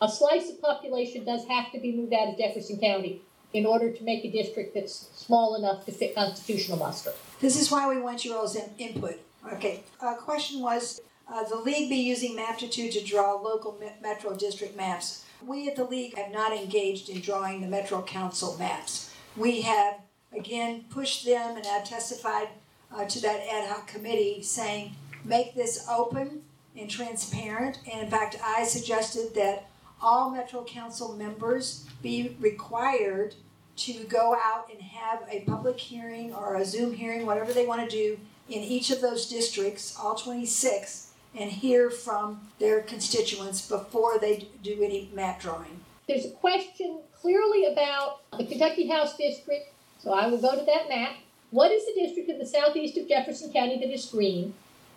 [0.00, 3.22] a slice of population does have to be moved out of Jefferson County
[3.54, 7.12] in order to make a district that's small enough to fit constitutional muster.
[7.40, 9.18] This is why we want your all's in- input.
[9.54, 11.00] Okay, uh, question was,
[11.32, 15.24] uh, the league be using Maptitude to draw local me- metro district maps?
[15.46, 19.14] We at the league have not engaged in drawing the metro council maps.
[19.36, 20.00] We have,
[20.36, 22.48] again, pushed them and have testified
[22.94, 26.42] uh, to that ad hoc committee saying, make this open
[26.76, 27.78] and transparent.
[27.90, 29.68] And in fact, I suggested that
[30.00, 33.34] all Metro Council members be required
[33.76, 37.88] to go out and have a public hearing or a Zoom hearing, whatever they want
[37.88, 38.18] to do,
[38.48, 44.82] in each of those districts, all 26, and hear from their constituents before they do
[44.82, 45.80] any map drawing.
[46.06, 50.88] There's a question clearly about the Kentucky House District, so I will go to that
[50.88, 51.16] map.
[51.54, 54.54] What is the district in the southeast of Jefferson County that is green?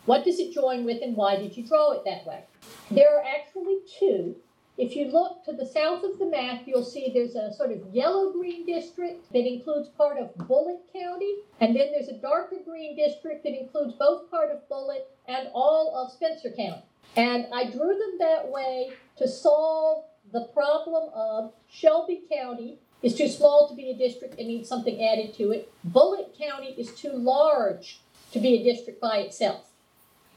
[0.07, 2.45] What does it join with, and why did you draw it that way?
[2.89, 4.35] There are actually two.
[4.75, 7.93] If you look to the south of the map, you'll see there's a sort of
[7.93, 12.95] yellow green district that includes part of Bullitt County, and then there's a darker green
[12.95, 16.81] district that includes both part of Bullitt and all of Spencer County.
[17.15, 23.27] And I drew them that way to solve the problem of Shelby County is too
[23.27, 25.71] small to be a district and needs something added to it.
[25.83, 27.99] Bullitt County is too large
[28.31, 29.69] to be a district by itself.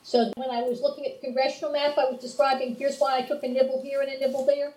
[0.02, 3.22] So when I was looking at the congressional map, I was describing here's why I
[3.22, 4.74] took a nibble here and a nibble there.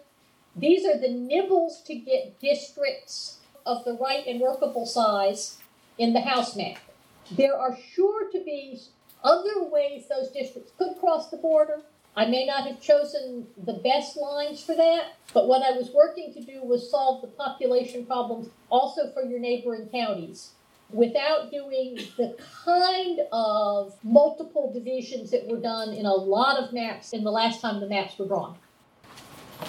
[0.56, 5.58] These are the nibbles to get districts of the right and workable size
[5.98, 6.78] in the House map.
[7.32, 8.80] There are sure to be
[9.24, 11.82] other ways those districts could cross the border.
[12.16, 16.32] I may not have chosen the best lines for that, but what I was working
[16.34, 20.52] to do was solve the population problems also for your neighboring counties
[20.92, 27.14] without doing the kind of multiple divisions that were done in a lot of maps
[27.14, 28.56] in the last time the maps were drawn.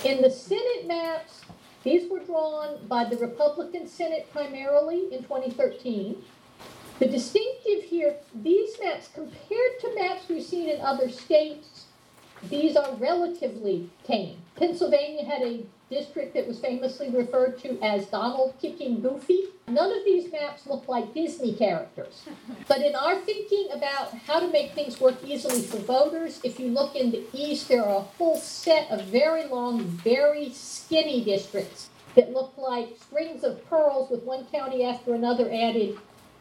[0.04, 1.40] In the Senate maps,
[1.82, 6.22] these were drawn by the Republican Senate primarily in 2013.
[6.98, 11.83] The distinctive here, these maps, compared to maps we've seen in other states,
[12.48, 14.38] these are relatively tame.
[14.56, 19.44] Pennsylvania had a district that was famously referred to as Donald Kicking Goofy.
[19.68, 22.24] None of these maps look like Disney characters.
[22.68, 26.68] But in our thinking about how to make things work easily for voters, if you
[26.68, 31.90] look in the east, there are a whole set of very long, very skinny districts
[32.14, 35.98] that look like strings of pearls with one county after another added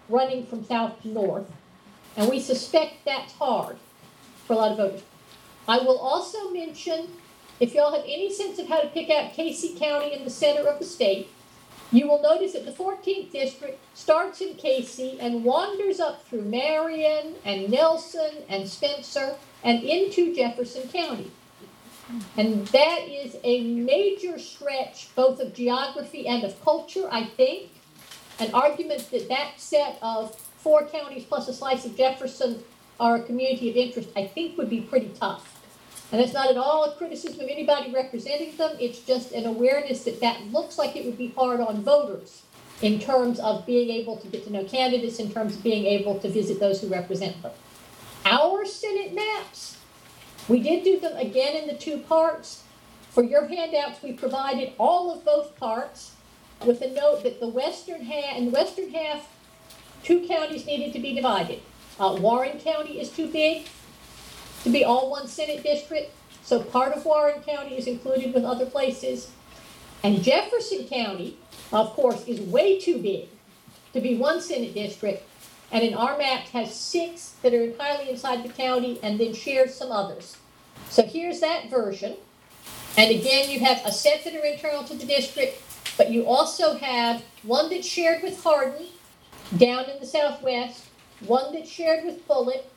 [0.07, 1.51] running from south to north.
[2.15, 3.77] And we suspect that's hard
[4.45, 5.01] for a lot of voters.
[5.67, 7.07] I will also mention
[7.59, 10.67] if y'all have any sense of how to pick out Casey County in the center
[10.67, 11.29] of the state,
[11.91, 17.35] you will notice that the 14th district starts in Casey and wanders up through Marion
[17.45, 21.31] and Nelson and Spencer and into Jefferson County.
[22.35, 27.69] And that is a major stretch both of geography and of culture, I think.
[28.39, 32.63] An argument that that set of four counties plus a slice of Jefferson
[32.99, 35.52] are a community of interest, I think would be pretty tough.
[36.13, 40.03] And it's not at all a criticism of anybody representing them, it's just an awareness
[40.03, 42.43] that that looks like it would be hard on voters
[42.83, 46.19] in terms of being able to get to know candidates, in terms of being able
[46.19, 47.51] to visit those who represent them.
[48.25, 49.77] Our Senate maps,
[50.47, 52.61] we did do them again in the two parts.
[53.09, 56.11] For your handouts, we provided all of both parts
[56.63, 59.27] with a note that the western half, in the western half,
[60.03, 61.59] two counties needed to be divided.
[61.99, 63.65] Uh, Warren County is too big,
[64.63, 66.11] to be all one Senate district,
[66.43, 69.31] so part of Warren County is included with other places.
[70.03, 71.37] And Jefferson County,
[71.71, 73.29] of course, is way too big
[73.93, 75.23] to be one Senate district,
[75.71, 79.73] and in our maps has six that are entirely inside the county and then shares
[79.73, 80.37] some others.
[80.89, 82.15] So here's that version.
[82.97, 85.61] And again, you have a set that are internal to the district,
[85.97, 88.87] but you also have one that's shared with Hardin
[89.57, 90.85] down in the southwest,
[91.21, 92.69] one that's shared with Bullitt,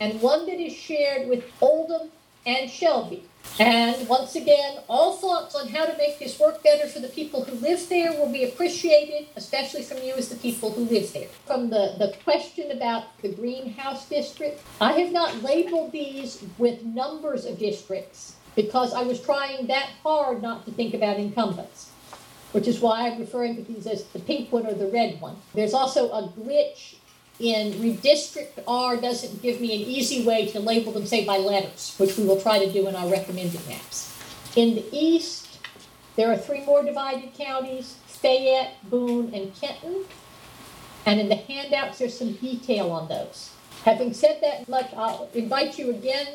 [0.00, 2.10] and one that is shared with Oldham
[2.44, 3.24] and Shelby.
[3.58, 7.44] And once again, all thoughts on how to make this work better for the people
[7.44, 11.28] who live there will be appreciated, especially from you as the people who live there.
[11.46, 17.46] From the, the question about the greenhouse district, I have not labeled these with numbers
[17.46, 21.90] of districts because I was trying that hard not to think about incumbents,
[22.52, 25.36] which is why I'm referring to these as the pink one or the red one.
[25.54, 26.96] There's also a glitch
[27.38, 31.94] in redistrict R doesn't give me an easy way to label them, say, by letters,
[31.98, 34.16] which we will try to do in our recommended maps.
[34.56, 35.58] In the east,
[36.16, 40.04] there are three more divided counties, Fayette, Boone, and Kenton.
[41.04, 43.52] And in the handouts, there's some detail on those.
[43.84, 46.26] Having said that much, I'll invite you again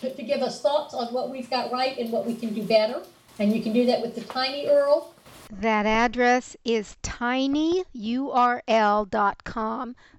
[0.00, 2.62] to, to give us thoughts on what we've got right and what we can do
[2.62, 3.02] better.
[3.38, 5.06] And you can do that with the Tiny tinyurl.
[5.50, 7.86] That address is tinyurl.com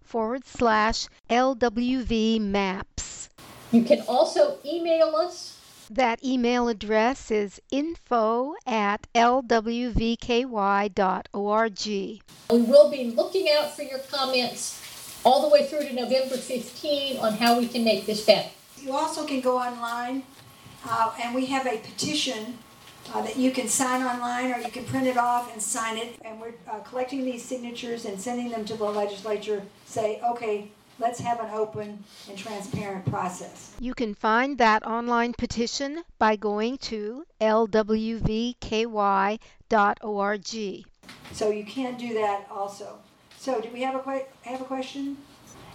[0.09, 3.29] forward slash LWV maps.
[3.71, 5.55] You can also email us.
[5.91, 10.19] That email address is info at lwvky.org.
[12.51, 14.81] We will be looking out for your comments
[15.23, 18.49] all the way through to November 15 on how we can make this better.
[18.81, 20.23] You also can go online,
[20.87, 22.57] uh, and we have a petition
[23.13, 26.15] uh, that you can sign online or you can print it off and sign it.
[26.23, 29.63] And we're uh, collecting these signatures and sending them to the legislature.
[29.85, 33.73] Say, okay, Let's have an open and transparent process.
[33.79, 38.59] You can find that online petition by going to lwvky.org.
[41.31, 42.99] So you can do that also.
[43.37, 45.17] So do we have a que- have a question?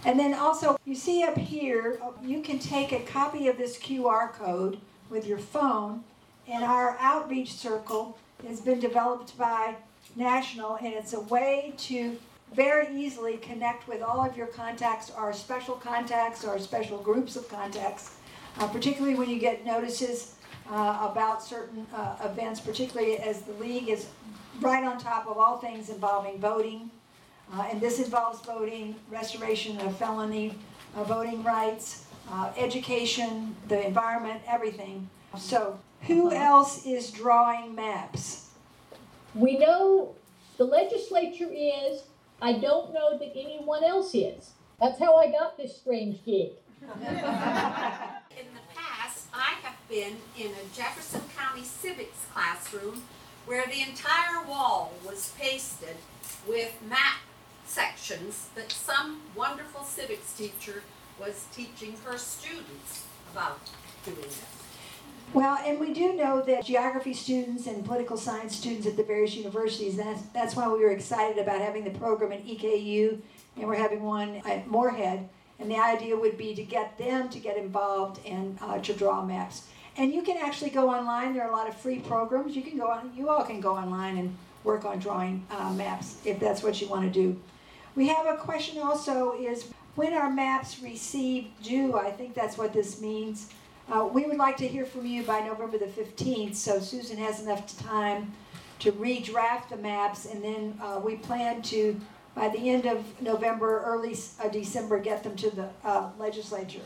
[0.05, 4.31] And then also, you see up here, you can take a copy of this QR
[4.31, 4.77] code
[5.09, 6.03] with your phone,
[6.47, 8.17] and our outreach circle
[8.47, 9.75] has been developed by
[10.15, 12.17] National, and it's a way to
[12.53, 17.49] very easily connect with all of your contacts, our special contacts, our special groups of
[17.49, 18.15] contacts,
[18.59, 20.35] uh, particularly when you get notices
[20.69, 24.07] uh, about certain uh, events, particularly as the league is
[24.61, 26.89] right on top of all things involving voting.
[27.53, 30.55] Uh, and this involves voting, restoration of felony
[30.95, 35.07] uh, voting rights, uh, education, the environment, everything.
[35.37, 36.35] So, who uh-huh.
[36.37, 38.49] else is drawing maps?
[39.33, 40.15] We know
[40.57, 42.03] the legislature is.
[42.41, 44.51] I don't know that anyone else is.
[44.79, 46.51] That's how I got this strange gig.
[46.81, 46.87] In
[48.53, 53.01] the past, I have been in a Jefferson County civics classroom
[53.45, 55.95] where the entire wall was pasted
[56.47, 57.19] with map
[57.65, 60.83] sections that some wonderful civics teacher
[61.19, 63.59] was teaching her students about
[64.03, 64.64] doing this.
[65.35, 69.35] Well, and we do know that geography students and political science students at the various
[69.35, 73.19] universities, that's, that's why we were excited about having the program at EKU,
[73.57, 75.27] and we're having one at Morehead.
[75.59, 79.25] And the idea would be to get them to get involved and uh, to draw
[79.25, 79.67] maps.
[79.97, 81.33] And you can actually go online.
[81.33, 82.55] There are a lot of free programs.
[82.55, 83.11] You can go on.
[83.13, 86.87] You all can go online and work on drawing uh, maps if that's what you
[86.87, 87.37] want to do.
[87.95, 91.97] We have a question also: Is when are maps received due?
[91.97, 93.49] I think that's what this means.
[93.91, 97.41] Uh, we would like to hear from you by November the 15th, so Susan has
[97.41, 98.33] enough time
[98.79, 101.99] to redraft the maps, and then uh, we plan to,
[102.33, 106.81] by the end of November, early uh, December, get them to the uh, legislature.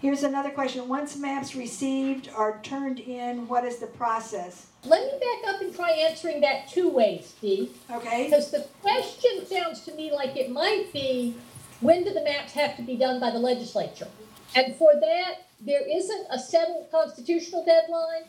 [0.00, 0.88] Here's another question.
[0.88, 4.68] Once maps received are turned in, what is the process?
[4.84, 7.76] Let me back up and try answering that two ways, Steve.
[7.90, 8.24] Okay.
[8.24, 11.36] Because the question sounds to me like it might be
[11.80, 14.08] when do the maps have to be done by the legislature?
[14.54, 18.24] And for that, there isn't a settled constitutional deadline,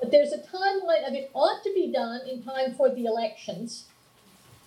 [0.00, 3.86] but there's a timeline of it ought to be done in time for the elections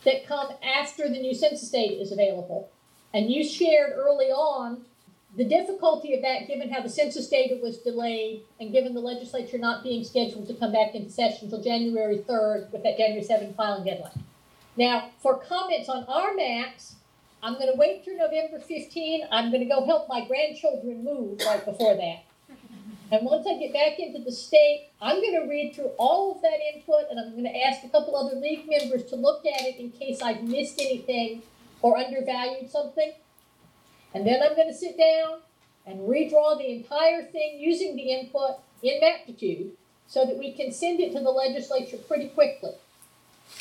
[0.05, 2.69] that come after the new census data is available.
[3.13, 4.86] And you shared early on
[5.36, 9.57] the difficulty of that, given how the census data was delayed and given the legislature
[9.57, 13.55] not being scheduled to come back into session until January 3rd with that January 7th
[13.55, 14.23] filing deadline.
[14.78, 16.95] Now, for comments on our maps,
[17.45, 19.27] I'm going to wait through November 15.
[19.31, 22.23] I'm going to go help my grandchildren move right before that.
[23.11, 26.41] And once I get back into the state, I'm going to read through all of
[26.41, 29.61] that input and I'm going to ask a couple other league members to look at
[29.61, 31.43] it in case I've missed anything
[31.83, 33.13] or undervalued something.
[34.15, 35.41] And then I'm going to sit down
[35.85, 39.73] and redraw the entire thing using the input in Maptitude
[40.07, 42.71] so that we can send it to the legislature pretty quickly.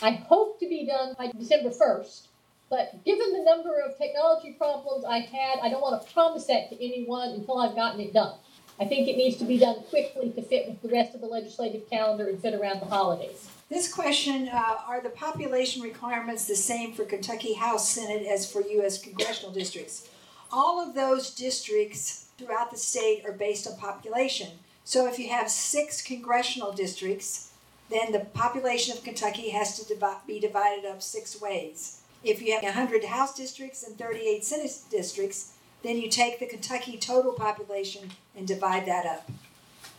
[0.01, 2.29] I hope to be done by December 1st,
[2.71, 6.71] but given the number of technology problems I've had, I don't want to promise that
[6.71, 8.35] to anyone until I've gotten it done.
[8.81, 11.29] I think it needs to be done quickly to fit with the rest of the
[11.29, 13.49] legislative calendar and fit around the holidays.
[13.69, 18.63] This question uh, Are the population requirements the same for Kentucky House Senate as for
[18.63, 19.01] U.S.
[19.01, 20.09] congressional districts?
[20.53, 24.49] All of those districts throughout the state are based on population.
[24.85, 27.53] So if you have six congressional districts,
[27.91, 32.01] then the population of Kentucky has to divi- be divided up six ways.
[32.25, 35.53] If you have 100 House districts and 38 Senate districts,
[35.83, 39.31] then you take the Kentucky total population and divide that up.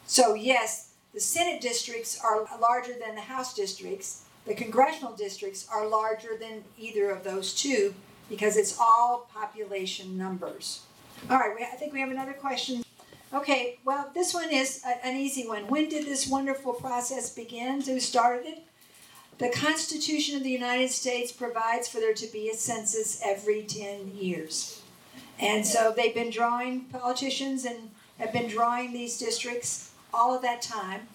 [0.08, 4.24] So, yes, the Senate districts are larger than the House districts.
[4.46, 7.94] The congressional districts are larger than either of those two
[8.28, 10.82] because it's all population numbers.
[11.30, 12.84] All right, I think we have another question.
[13.34, 15.68] Okay, well, this one is an easy one.
[15.68, 17.82] When did this wonderful process begin?
[17.82, 18.64] Who started it?
[19.38, 24.14] The Constitution of the United States provides for there to be a census every 10
[24.16, 24.82] years.
[25.38, 30.62] And so they've been drawing politicians and have been drawing these districts all of that
[30.62, 31.08] time.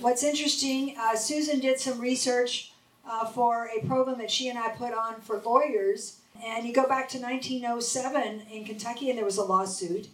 [0.00, 2.72] What's interesting, uh, Susan did some research
[3.08, 6.18] uh, for a program that she and I put on for lawyers.
[6.44, 10.08] And you go back to 1907 in Kentucky, and there was a lawsuit.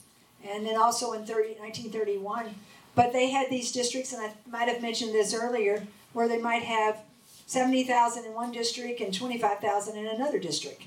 [0.47, 2.55] And then also in 30, 1931.
[2.95, 6.63] But they had these districts, and I might have mentioned this earlier, where they might
[6.63, 7.01] have
[7.47, 10.83] 70,000 in one district and 25,000 in another district.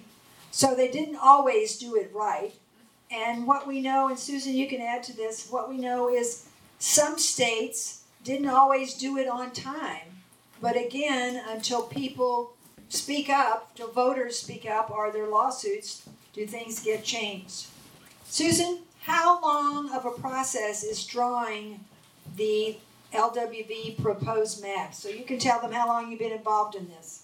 [0.51, 2.53] So they didn't always do it right.
[3.12, 6.47] And what we know, and Susan, you can add to this, what we know is
[6.80, 10.22] some states didn't always do it on time.
[10.62, 12.53] But again, until people
[12.89, 17.68] speak up, until voters speak up, or their lawsuits do things get changed?
[18.26, 21.80] Susan, how long of a process is drawing
[22.36, 22.78] the
[23.18, 24.93] LWV proposed map?
[24.93, 27.24] So you can tell them how long you've been involved in this.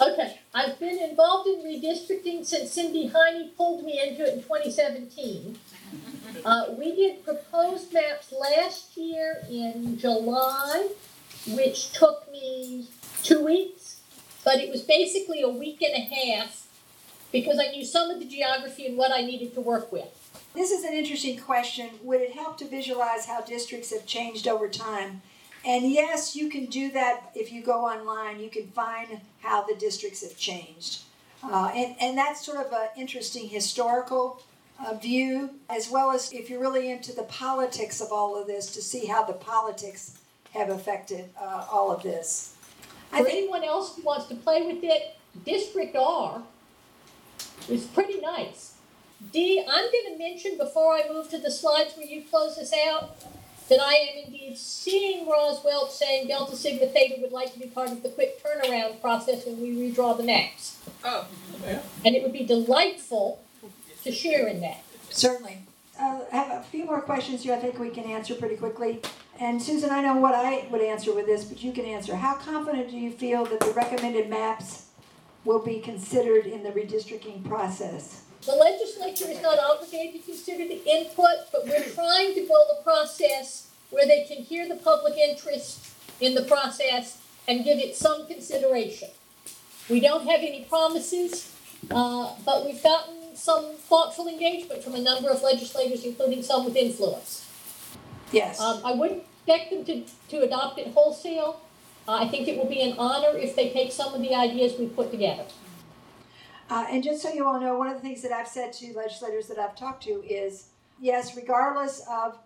[0.00, 5.58] Okay, I've been involved in redistricting since Cindy Heine pulled me into it in 2017.
[6.44, 10.88] Uh, we did proposed maps last year in July,
[11.48, 12.88] which took me
[13.22, 14.00] two weeks,
[14.44, 16.66] but it was basically a week and a half
[17.30, 20.23] because I knew some of the geography and what I needed to work with.
[20.54, 21.90] This is an interesting question.
[22.04, 25.20] Would it help to visualize how districts have changed over time?
[25.66, 28.38] And yes, you can do that if you go online.
[28.38, 31.02] You can find how the districts have changed.
[31.42, 34.42] Uh, and, and that's sort of an interesting historical
[34.78, 38.72] uh, view, as well as if you're really into the politics of all of this,
[38.74, 40.18] to see how the politics
[40.52, 42.54] have affected uh, all of this.
[43.12, 46.42] I For think, anyone else who wants to play with it, Districtr
[47.68, 48.73] is pretty nice.
[49.34, 52.72] D, I'm going to mention before I move to the slides where you close this
[52.72, 53.16] out
[53.68, 57.66] that I am indeed seeing Roz Welch saying Delta Sigma Theta would like to be
[57.66, 60.78] part of the quick turnaround process when we redraw the maps.
[61.04, 61.26] Oh.
[61.64, 61.82] yeah.
[62.04, 63.42] And it would be delightful
[64.04, 64.84] to share in that.
[65.10, 65.58] certainly.
[66.00, 69.00] Uh, I have a few more questions here I think we can answer pretty quickly.
[69.40, 72.14] And Susan, I know what I would answer with this, but you can answer.
[72.14, 74.86] How confident do you feel that the recommended maps
[75.44, 78.23] will be considered in the redistricting process?
[78.46, 82.82] The legislature is not obligated to consider the input, but we're trying to build a
[82.82, 87.18] process where they can hear the public interest in the process
[87.48, 89.08] and give it some consideration.
[89.88, 91.54] We don't have any promises,
[91.90, 96.76] uh, but we've gotten some thoughtful engagement from a number of legislators, including some with
[96.76, 97.48] influence.
[98.30, 98.60] Yes.
[98.60, 101.60] Um, I wouldn't expect them to, to adopt it wholesale.
[102.06, 104.78] Uh, I think it will be an honor if they take some of the ideas
[104.78, 105.44] we put together.
[106.70, 108.92] Uh, and just so you all know, one of the things that I've said to
[108.94, 110.68] legislators that I've talked to is
[111.00, 112.38] yes, regardless of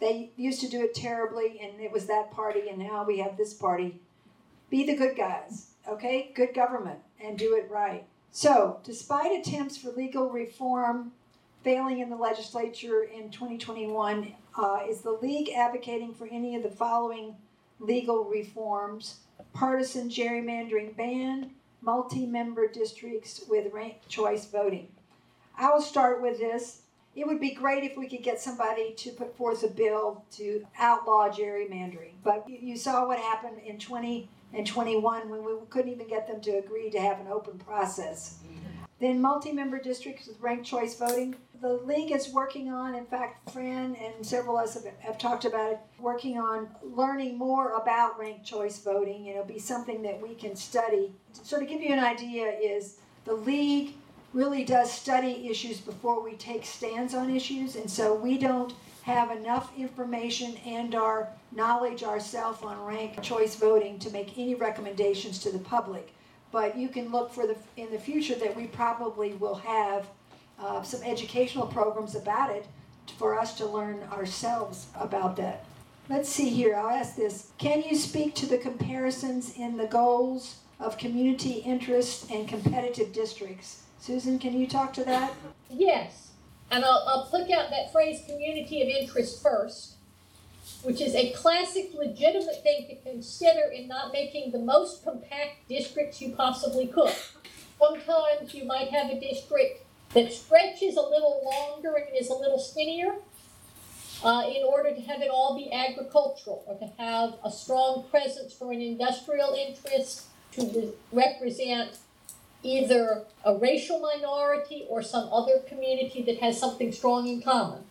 [0.00, 3.36] they used to do it terribly and it was that party and now we have
[3.36, 4.00] this party,
[4.70, 6.30] be the good guys, okay?
[6.34, 8.06] Good government and do it right.
[8.30, 11.12] So, despite attempts for legal reform
[11.64, 16.70] failing in the legislature in 2021, uh, is the League advocating for any of the
[16.70, 17.34] following
[17.80, 19.20] legal reforms?
[19.54, 24.88] Partisan gerrymandering ban, multi-member districts with ranked choice voting.
[25.56, 26.82] I will start with this.
[27.16, 30.64] It would be great if we could get somebody to put forth a bill to
[30.78, 32.12] outlaw gerrymandering.
[32.22, 36.40] But you, saw what happened in 20 and 21 when we couldn't even get them
[36.42, 38.38] to agree to have an open process.
[39.00, 41.36] Then multi-member districts with ranked choice voting.
[41.60, 45.44] The league is working on, in fact, Fran and several of us have, have talked
[45.44, 49.26] about it, working on learning more about ranked choice voting.
[49.26, 51.12] It'll be something that we can study.
[51.32, 53.94] So, To give you an idea is the league
[54.32, 59.32] really does study issues before we take stands on issues, and so we don't have
[59.32, 65.50] enough information and our knowledge ourselves on ranked choice voting to make any recommendations to
[65.50, 66.12] the public
[66.50, 70.06] but you can look for the in the future that we probably will have
[70.60, 72.66] uh, some educational programs about it
[73.16, 75.64] for us to learn ourselves about that.
[76.08, 76.74] Let's see here.
[76.74, 82.30] I'll ask this: Can you speak to the comparisons in the goals of community interest
[82.30, 83.82] and competitive districts?
[84.00, 85.32] Susan, can you talk to that?
[85.68, 86.30] Yes,
[86.70, 89.94] and I'll, I'll pluck out that phrase community of interest first,
[90.82, 96.22] which is a classic legitimate thing to consider in not making the most compact districts
[96.22, 97.14] you possibly could.
[97.78, 99.82] Sometimes you might have a district
[100.14, 103.14] that stretches a little longer and is a little skinnier
[104.24, 108.52] uh, in order to have it all be agricultural or to have a strong presence
[108.52, 111.98] for an industrial interest to re- represent
[112.62, 117.84] either a racial minority or some other community that has something strong in common.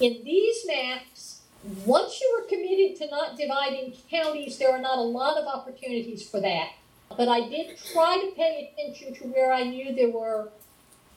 [0.00, 1.40] In these maps,
[1.86, 6.28] once you are committed to not dividing counties, there are not a lot of opportunities
[6.28, 6.72] for that.
[7.16, 10.50] But I did try to pay attention to where I knew there were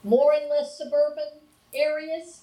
[0.04, 1.42] more and less suburban
[1.74, 2.42] areas.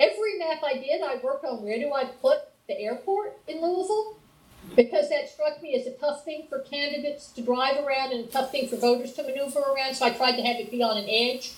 [0.00, 4.18] Every map I did, I worked on where do I put the airport in Louisville
[4.76, 8.28] because that struck me as a tough thing for candidates to drive around and a
[8.28, 10.96] tough thing for voters to maneuver around, so I tried to have it be on
[10.96, 11.54] an edge.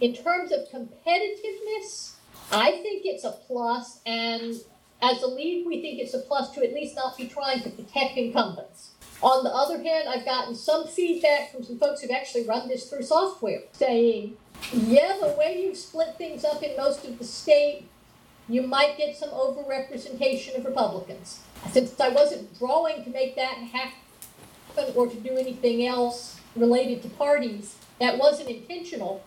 [0.00, 2.14] In terms of competitiveness,
[2.50, 4.56] I think it's a plus, and
[5.00, 7.70] as a lead, we think it's a plus to at least not be trying to
[7.70, 8.90] protect incumbents.
[9.22, 12.90] On the other hand, I've gotten some feedback from some folks who've actually run this
[12.90, 14.36] through software saying,
[14.72, 17.88] yeah, the way you split things up in most of the state,
[18.48, 21.40] you might get some overrepresentation of Republicans.
[21.70, 27.08] Since I wasn't drawing to make that happen or to do anything else related to
[27.10, 29.22] parties, that wasn't intentional.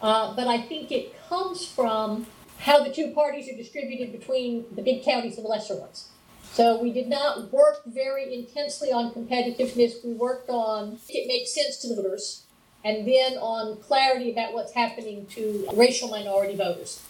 [0.00, 2.26] Uh, but I think it comes from
[2.58, 6.08] how the two parties are distributed between the big counties and the lesser ones.
[6.52, 10.04] So we did not work very intensely on competitiveness.
[10.04, 12.44] We worked on it makes sense to the voters,
[12.84, 17.02] and then on clarity about what's happening to racial minority voters.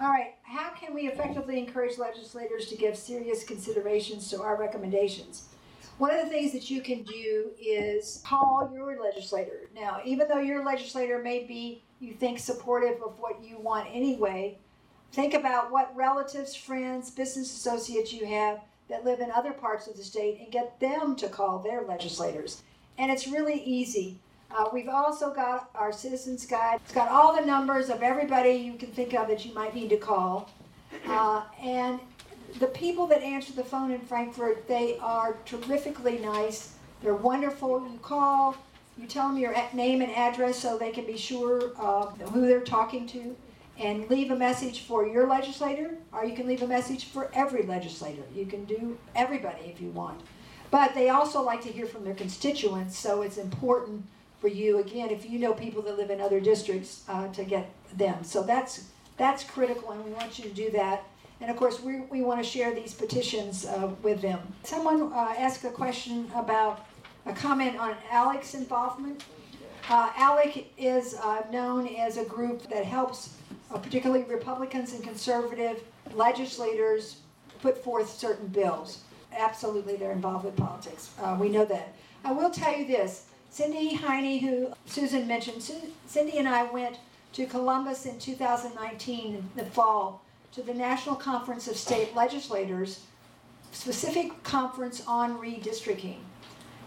[0.00, 5.48] All right, how can we effectively encourage legislators to give serious considerations to our recommendations?
[5.98, 9.70] One of the things that you can do is call your legislator.
[9.74, 14.58] Now, even though your legislator may be, you think, supportive of what you want anyway,
[15.12, 18.60] think about what relatives, friends, business associates you have
[18.90, 22.62] that live in other parts of the state and get them to call their legislators.
[22.98, 24.20] And it's really easy.
[24.56, 26.80] Uh, we've also got our citizens guide.
[26.82, 29.90] It's got all the numbers of everybody you can think of that you might need
[29.90, 30.50] to call.
[31.06, 32.00] Uh, and
[32.58, 36.72] the people that answer the phone in Frankfort, they are terrifically nice.
[37.02, 37.86] They're wonderful.
[37.86, 38.56] You call,
[38.96, 42.60] you tell them your name and address so they can be sure uh, who they're
[42.60, 43.36] talking to
[43.78, 47.62] and leave a message for your legislator, or you can leave a message for every
[47.64, 48.22] legislator.
[48.34, 50.22] You can do everybody if you want.
[50.70, 54.06] But they also like to hear from their constituents, so it's important
[54.40, 57.70] for you, again, if you know people that live in other districts, uh, to get
[57.96, 58.22] them.
[58.22, 61.04] So that's, that's critical, and we want you to do that.
[61.40, 64.40] And of course, we, we want to share these petitions uh, with them.
[64.62, 66.86] Someone uh, asked a question about
[67.26, 69.24] a comment on ALEC's involvement.
[69.88, 73.36] Uh, ALEC is uh, known as a group that helps
[73.72, 75.82] uh, particularly Republicans and conservative
[76.14, 77.16] legislators
[77.60, 79.02] put forth certain bills.
[79.36, 81.10] Absolutely, they're involved with politics.
[81.20, 81.94] Uh, we know that.
[82.24, 83.26] I will tell you this
[83.56, 85.62] Cindy Heine, who Susan mentioned,
[86.06, 86.98] Cindy and I went
[87.32, 90.20] to Columbus in 2019, in the fall,
[90.52, 93.00] to the National Conference of State Legislators,
[93.72, 96.18] specific conference on redistricting.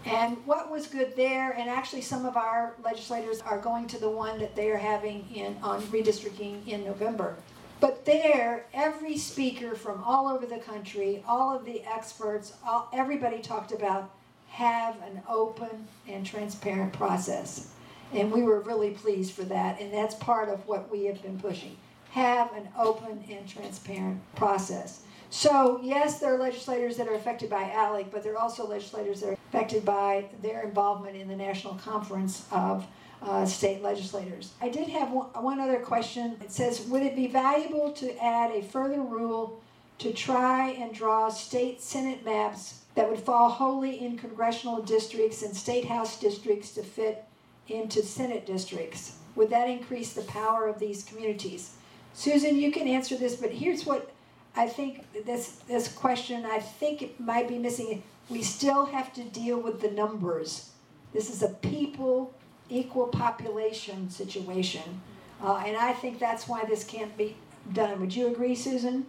[0.04, 4.08] And what was good there, and actually some of our legislators are going to the
[4.08, 7.34] one that they are having in on redistricting in November.
[7.80, 13.40] But there, every speaker from all over the country, all of the experts, all, everybody
[13.40, 14.12] talked about
[14.50, 17.68] have an open and transparent process.
[18.12, 21.38] And we were really pleased for that, and that's part of what we have been
[21.38, 21.76] pushing.
[22.10, 25.02] Have an open and transparent process.
[25.30, 29.20] So, yes, there are legislators that are affected by ALEC, but there are also legislators
[29.20, 32.84] that are affected by their involvement in the National Conference of
[33.22, 34.52] uh, State Legislators.
[34.60, 36.36] I did have one, one other question.
[36.42, 39.62] It says Would it be valuable to add a further rule
[39.98, 45.56] to try and draw state Senate maps that would fall wholly in congressional districts and
[45.56, 47.24] state house districts to fit
[47.66, 49.16] into Senate districts?
[49.36, 51.76] Would that increase the power of these communities?
[52.12, 54.10] Susan, you can answer this, but here's what
[54.54, 58.02] I think this this question, I think it might be missing.
[58.28, 60.68] We still have to deal with the numbers.
[61.14, 62.34] This is a people
[62.68, 65.00] equal population situation,
[65.42, 67.34] uh, and I think that's why this can't be
[67.72, 67.98] done.
[68.00, 69.06] Would you agree, Susan?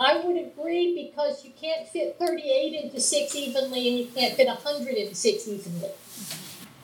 [0.00, 4.46] I would agree because you can't fit 38 into six evenly, and you can't fit
[4.46, 5.90] 100 into six evenly.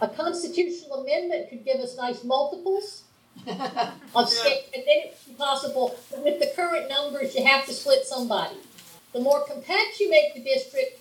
[0.00, 3.04] A constitutional amendment could give us nice multiples
[3.46, 5.96] of six, and then it's possible.
[6.18, 8.56] With the current numbers, you have to split somebody.
[9.12, 11.00] The more compact you make the district,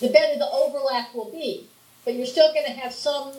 [0.00, 1.66] the better the overlap will be.
[2.04, 3.32] But you're still going to have some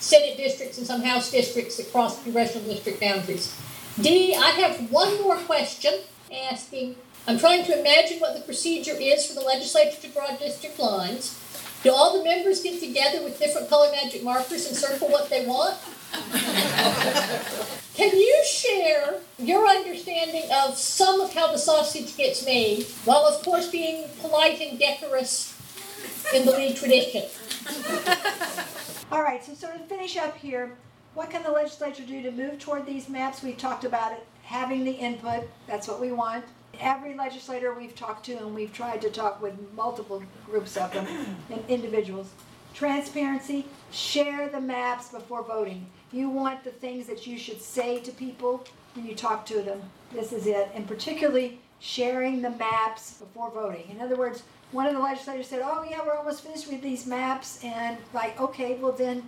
[0.00, 3.56] Senate districts and some House districts that cross congressional district boundaries.
[4.00, 5.92] D, I have one more question
[6.32, 6.96] asking.
[7.28, 11.38] I'm trying to imagine what the procedure is for the legislature to draw district lines.
[11.82, 15.44] Do all the members get together with different color magic markers and circle what they
[15.44, 15.76] want?
[17.94, 23.44] Can you share your understanding of some of how the sausage gets made, while of
[23.44, 25.54] course being polite and decorous
[26.34, 27.24] in the league tradition?
[29.12, 30.78] All right, so of finish up here,
[31.12, 33.42] what can the legislature do to move toward these maps?
[33.42, 36.46] We've talked about it, having the input, that's what we want.
[36.80, 41.06] Every legislator we've talked to, and we've tried to talk with multiple groups of them
[41.50, 42.30] and individuals.
[42.74, 45.86] Transparency, share the maps before voting.
[46.12, 48.64] You want the things that you should say to people
[48.94, 49.82] when you talk to them.
[50.12, 50.70] This is it.
[50.74, 53.84] And particularly sharing the maps before voting.
[53.90, 54.42] In other words,
[54.72, 57.62] one of the legislators said, Oh, yeah, we're almost finished with these maps.
[57.64, 59.22] And, like, okay, well, then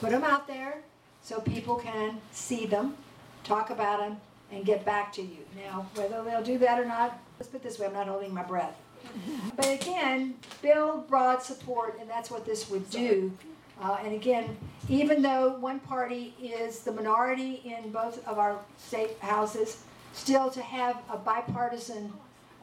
[0.00, 0.78] put them out there
[1.22, 2.96] so people can see them,
[3.44, 4.20] talk about them,
[4.54, 5.38] and get back to you.
[5.56, 8.32] Now, whether they'll do that or not, let's put it this way I'm not holding
[8.32, 8.76] my breath.
[9.56, 13.32] But again, build broad support, and that's what this would do.
[13.80, 14.56] Uh, and again,
[14.88, 20.62] even though one party is the minority in both of our state houses, still to
[20.62, 22.12] have a bipartisan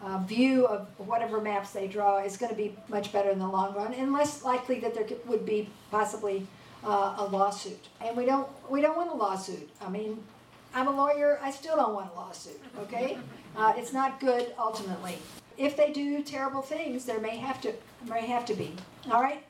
[0.04, 3.48] uh, view of whatever maps they draw is going to be much better in the
[3.48, 6.48] long run, and less likely that there would be possibly
[6.84, 7.88] uh, a lawsuit.
[8.02, 9.70] And we don't we don't want a lawsuit.
[9.80, 10.24] I mean,
[10.74, 13.18] I'm a lawyer, I still don't want a lawsuit, okay?
[13.58, 15.18] Uh, it's not good ultimately.
[15.58, 17.74] If they do terrible things, there may have to
[18.08, 18.74] may have to be.
[19.12, 19.44] All right?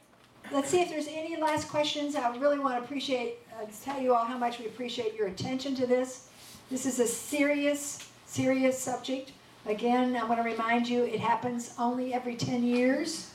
[0.51, 2.15] Let's see if there's any last questions.
[2.15, 5.76] I really want to appreciate uh, tell you all how much we appreciate your attention
[5.76, 6.28] to this.
[6.69, 9.32] This is a serious, serious subject.
[9.67, 13.32] Again, I want to remind you it happens only every 10 years.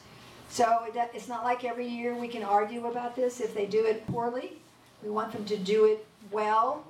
[0.49, 0.85] So
[1.15, 4.59] it's not like every year we can argue about this if they do it poorly.
[5.03, 6.85] We want them to do it well.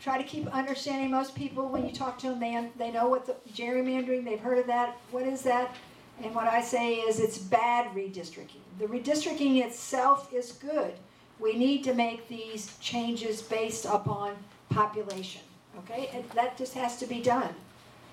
[0.00, 3.26] Try to keep understanding most people when you talk to them, they, they know what
[3.26, 4.96] the gerrymandering, they've heard of that.
[5.10, 5.74] What is that?
[6.22, 8.62] And what I say is it's bad redistricting.
[8.78, 10.94] The redistricting itself is good.
[11.40, 14.36] We need to make these changes based upon
[14.70, 15.42] population.
[15.78, 16.10] Okay?
[16.12, 17.54] And that just has to be done.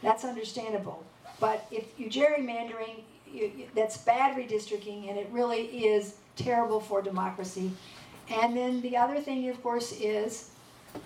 [0.02, 1.04] That's understandable.
[1.40, 7.02] But if you gerrymandering, you, you, that's bad redistricting, and it really is terrible for
[7.02, 7.72] democracy.
[8.30, 10.52] And then the other thing, of course, is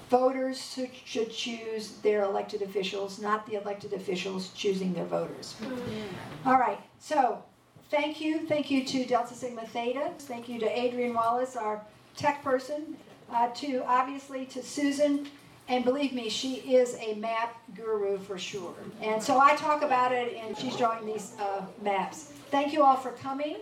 [0.10, 5.56] voters should choose their elected officials, not the elected officials choosing their voters.
[5.62, 6.50] Mm-hmm.
[6.50, 7.44] All right, so
[7.90, 8.46] thank you.
[8.48, 10.12] Thank you to Delta Sigma Theta.
[10.20, 11.86] Thank you to Adrian Wallace, our
[12.16, 12.98] tech person.
[13.32, 15.28] Uh, to obviously to Susan
[15.70, 18.74] and believe me, she is a map guru for sure.
[19.04, 22.34] And so I talk about it, and she's drawing these uh, maps.
[22.50, 23.58] Thank you all for coming.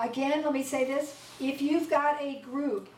[0.00, 2.88] Again, let me say this if you've got a group,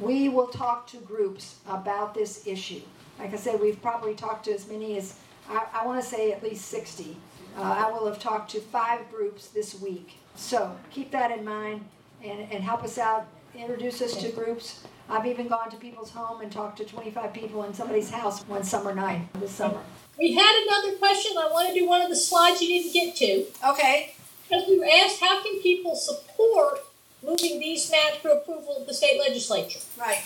[0.00, 2.80] we will talk to groups about this issue.
[3.18, 5.18] Like I said, we've probably talked to as many as,
[5.48, 7.16] I, I want to say at least 60.
[7.56, 10.18] Uh, I will have talked to five groups this week.
[10.34, 11.84] So keep that in mind
[12.22, 14.82] and, and help us out, introduce us to groups.
[15.08, 18.64] I've even gone to people's home and talked to 25 people in somebody's house one
[18.64, 19.80] summer night this summer.
[20.18, 21.36] We had another question.
[21.38, 23.44] I want to do one of the slides you didn't get to.
[23.70, 24.14] Okay.
[24.48, 26.80] Because we were asked how can people support
[27.24, 29.80] moving these maps for approval of the state legislature?
[29.98, 30.22] Right.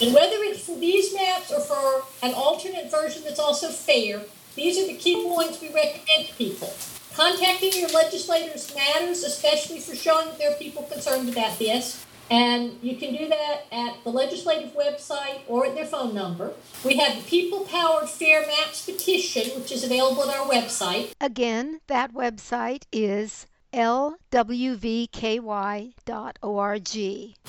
[0.00, 4.22] And whether it's for these maps or for an alternate version that's also fair,
[4.54, 6.72] these are the key points we recommend to people.
[7.14, 12.04] Contacting your legislators matters, especially for showing that there are people concerned about this.
[12.30, 16.52] And you can do that at the legislative website or at their phone number.
[16.84, 21.12] We have the People Powered Fair Maps petition, which is available at our website.
[21.20, 25.18] Again, that website is lwvky.org.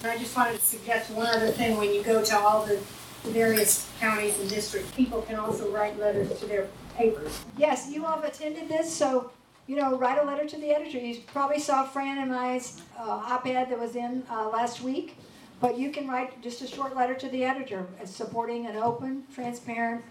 [0.04, 2.80] I just wanted to suggest one other thing when you go to all the
[3.24, 7.40] various counties and districts, people can also write letters to their papers.
[7.58, 9.32] Yes, you all have attended this, so
[9.68, 10.98] you know, write a letter to the editor.
[10.98, 15.16] You probably saw Fran and I's uh, op-ed that was in uh, last week,
[15.62, 20.04] but you can write just a short letter to the editor supporting an open, transparent,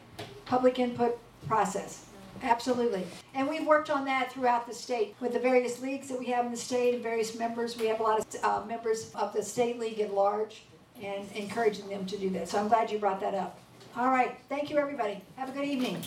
[0.45, 2.05] public input process.
[2.43, 3.07] Absolutely.
[3.34, 6.45] And we've worked on that throughout the state with the various leagues that we have
[6.45, 7.76] in the state and various members.
[7.76, 10.62] We have a lot of uh, members of the state league at large
[11.03, 12.49] and encouraging them to do that.
[12.49, 13.59] So I'm glad you brought that up.
[13.97, 14.36] All right.
[14.49, 15.22] Thank you, everybody.
[15.36, 16.03] Have a good evening.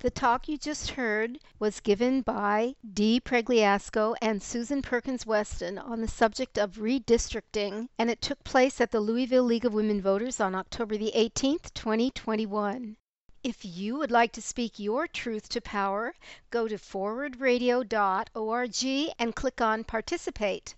[0.00, 6.02] The talk you just heard was given by Dee Pregliasco and Susan Perkins Weston on
[6.02, 10.40] the subject of redistricting, and it took place at the Louisville League of Women Voters
[10.40, 12.96] on October the 18th, 2021.
[13.44, 16.14] If you would like to speak your truth to power,
[16.50, 20.72] go to forwardradio.org and click on Participate.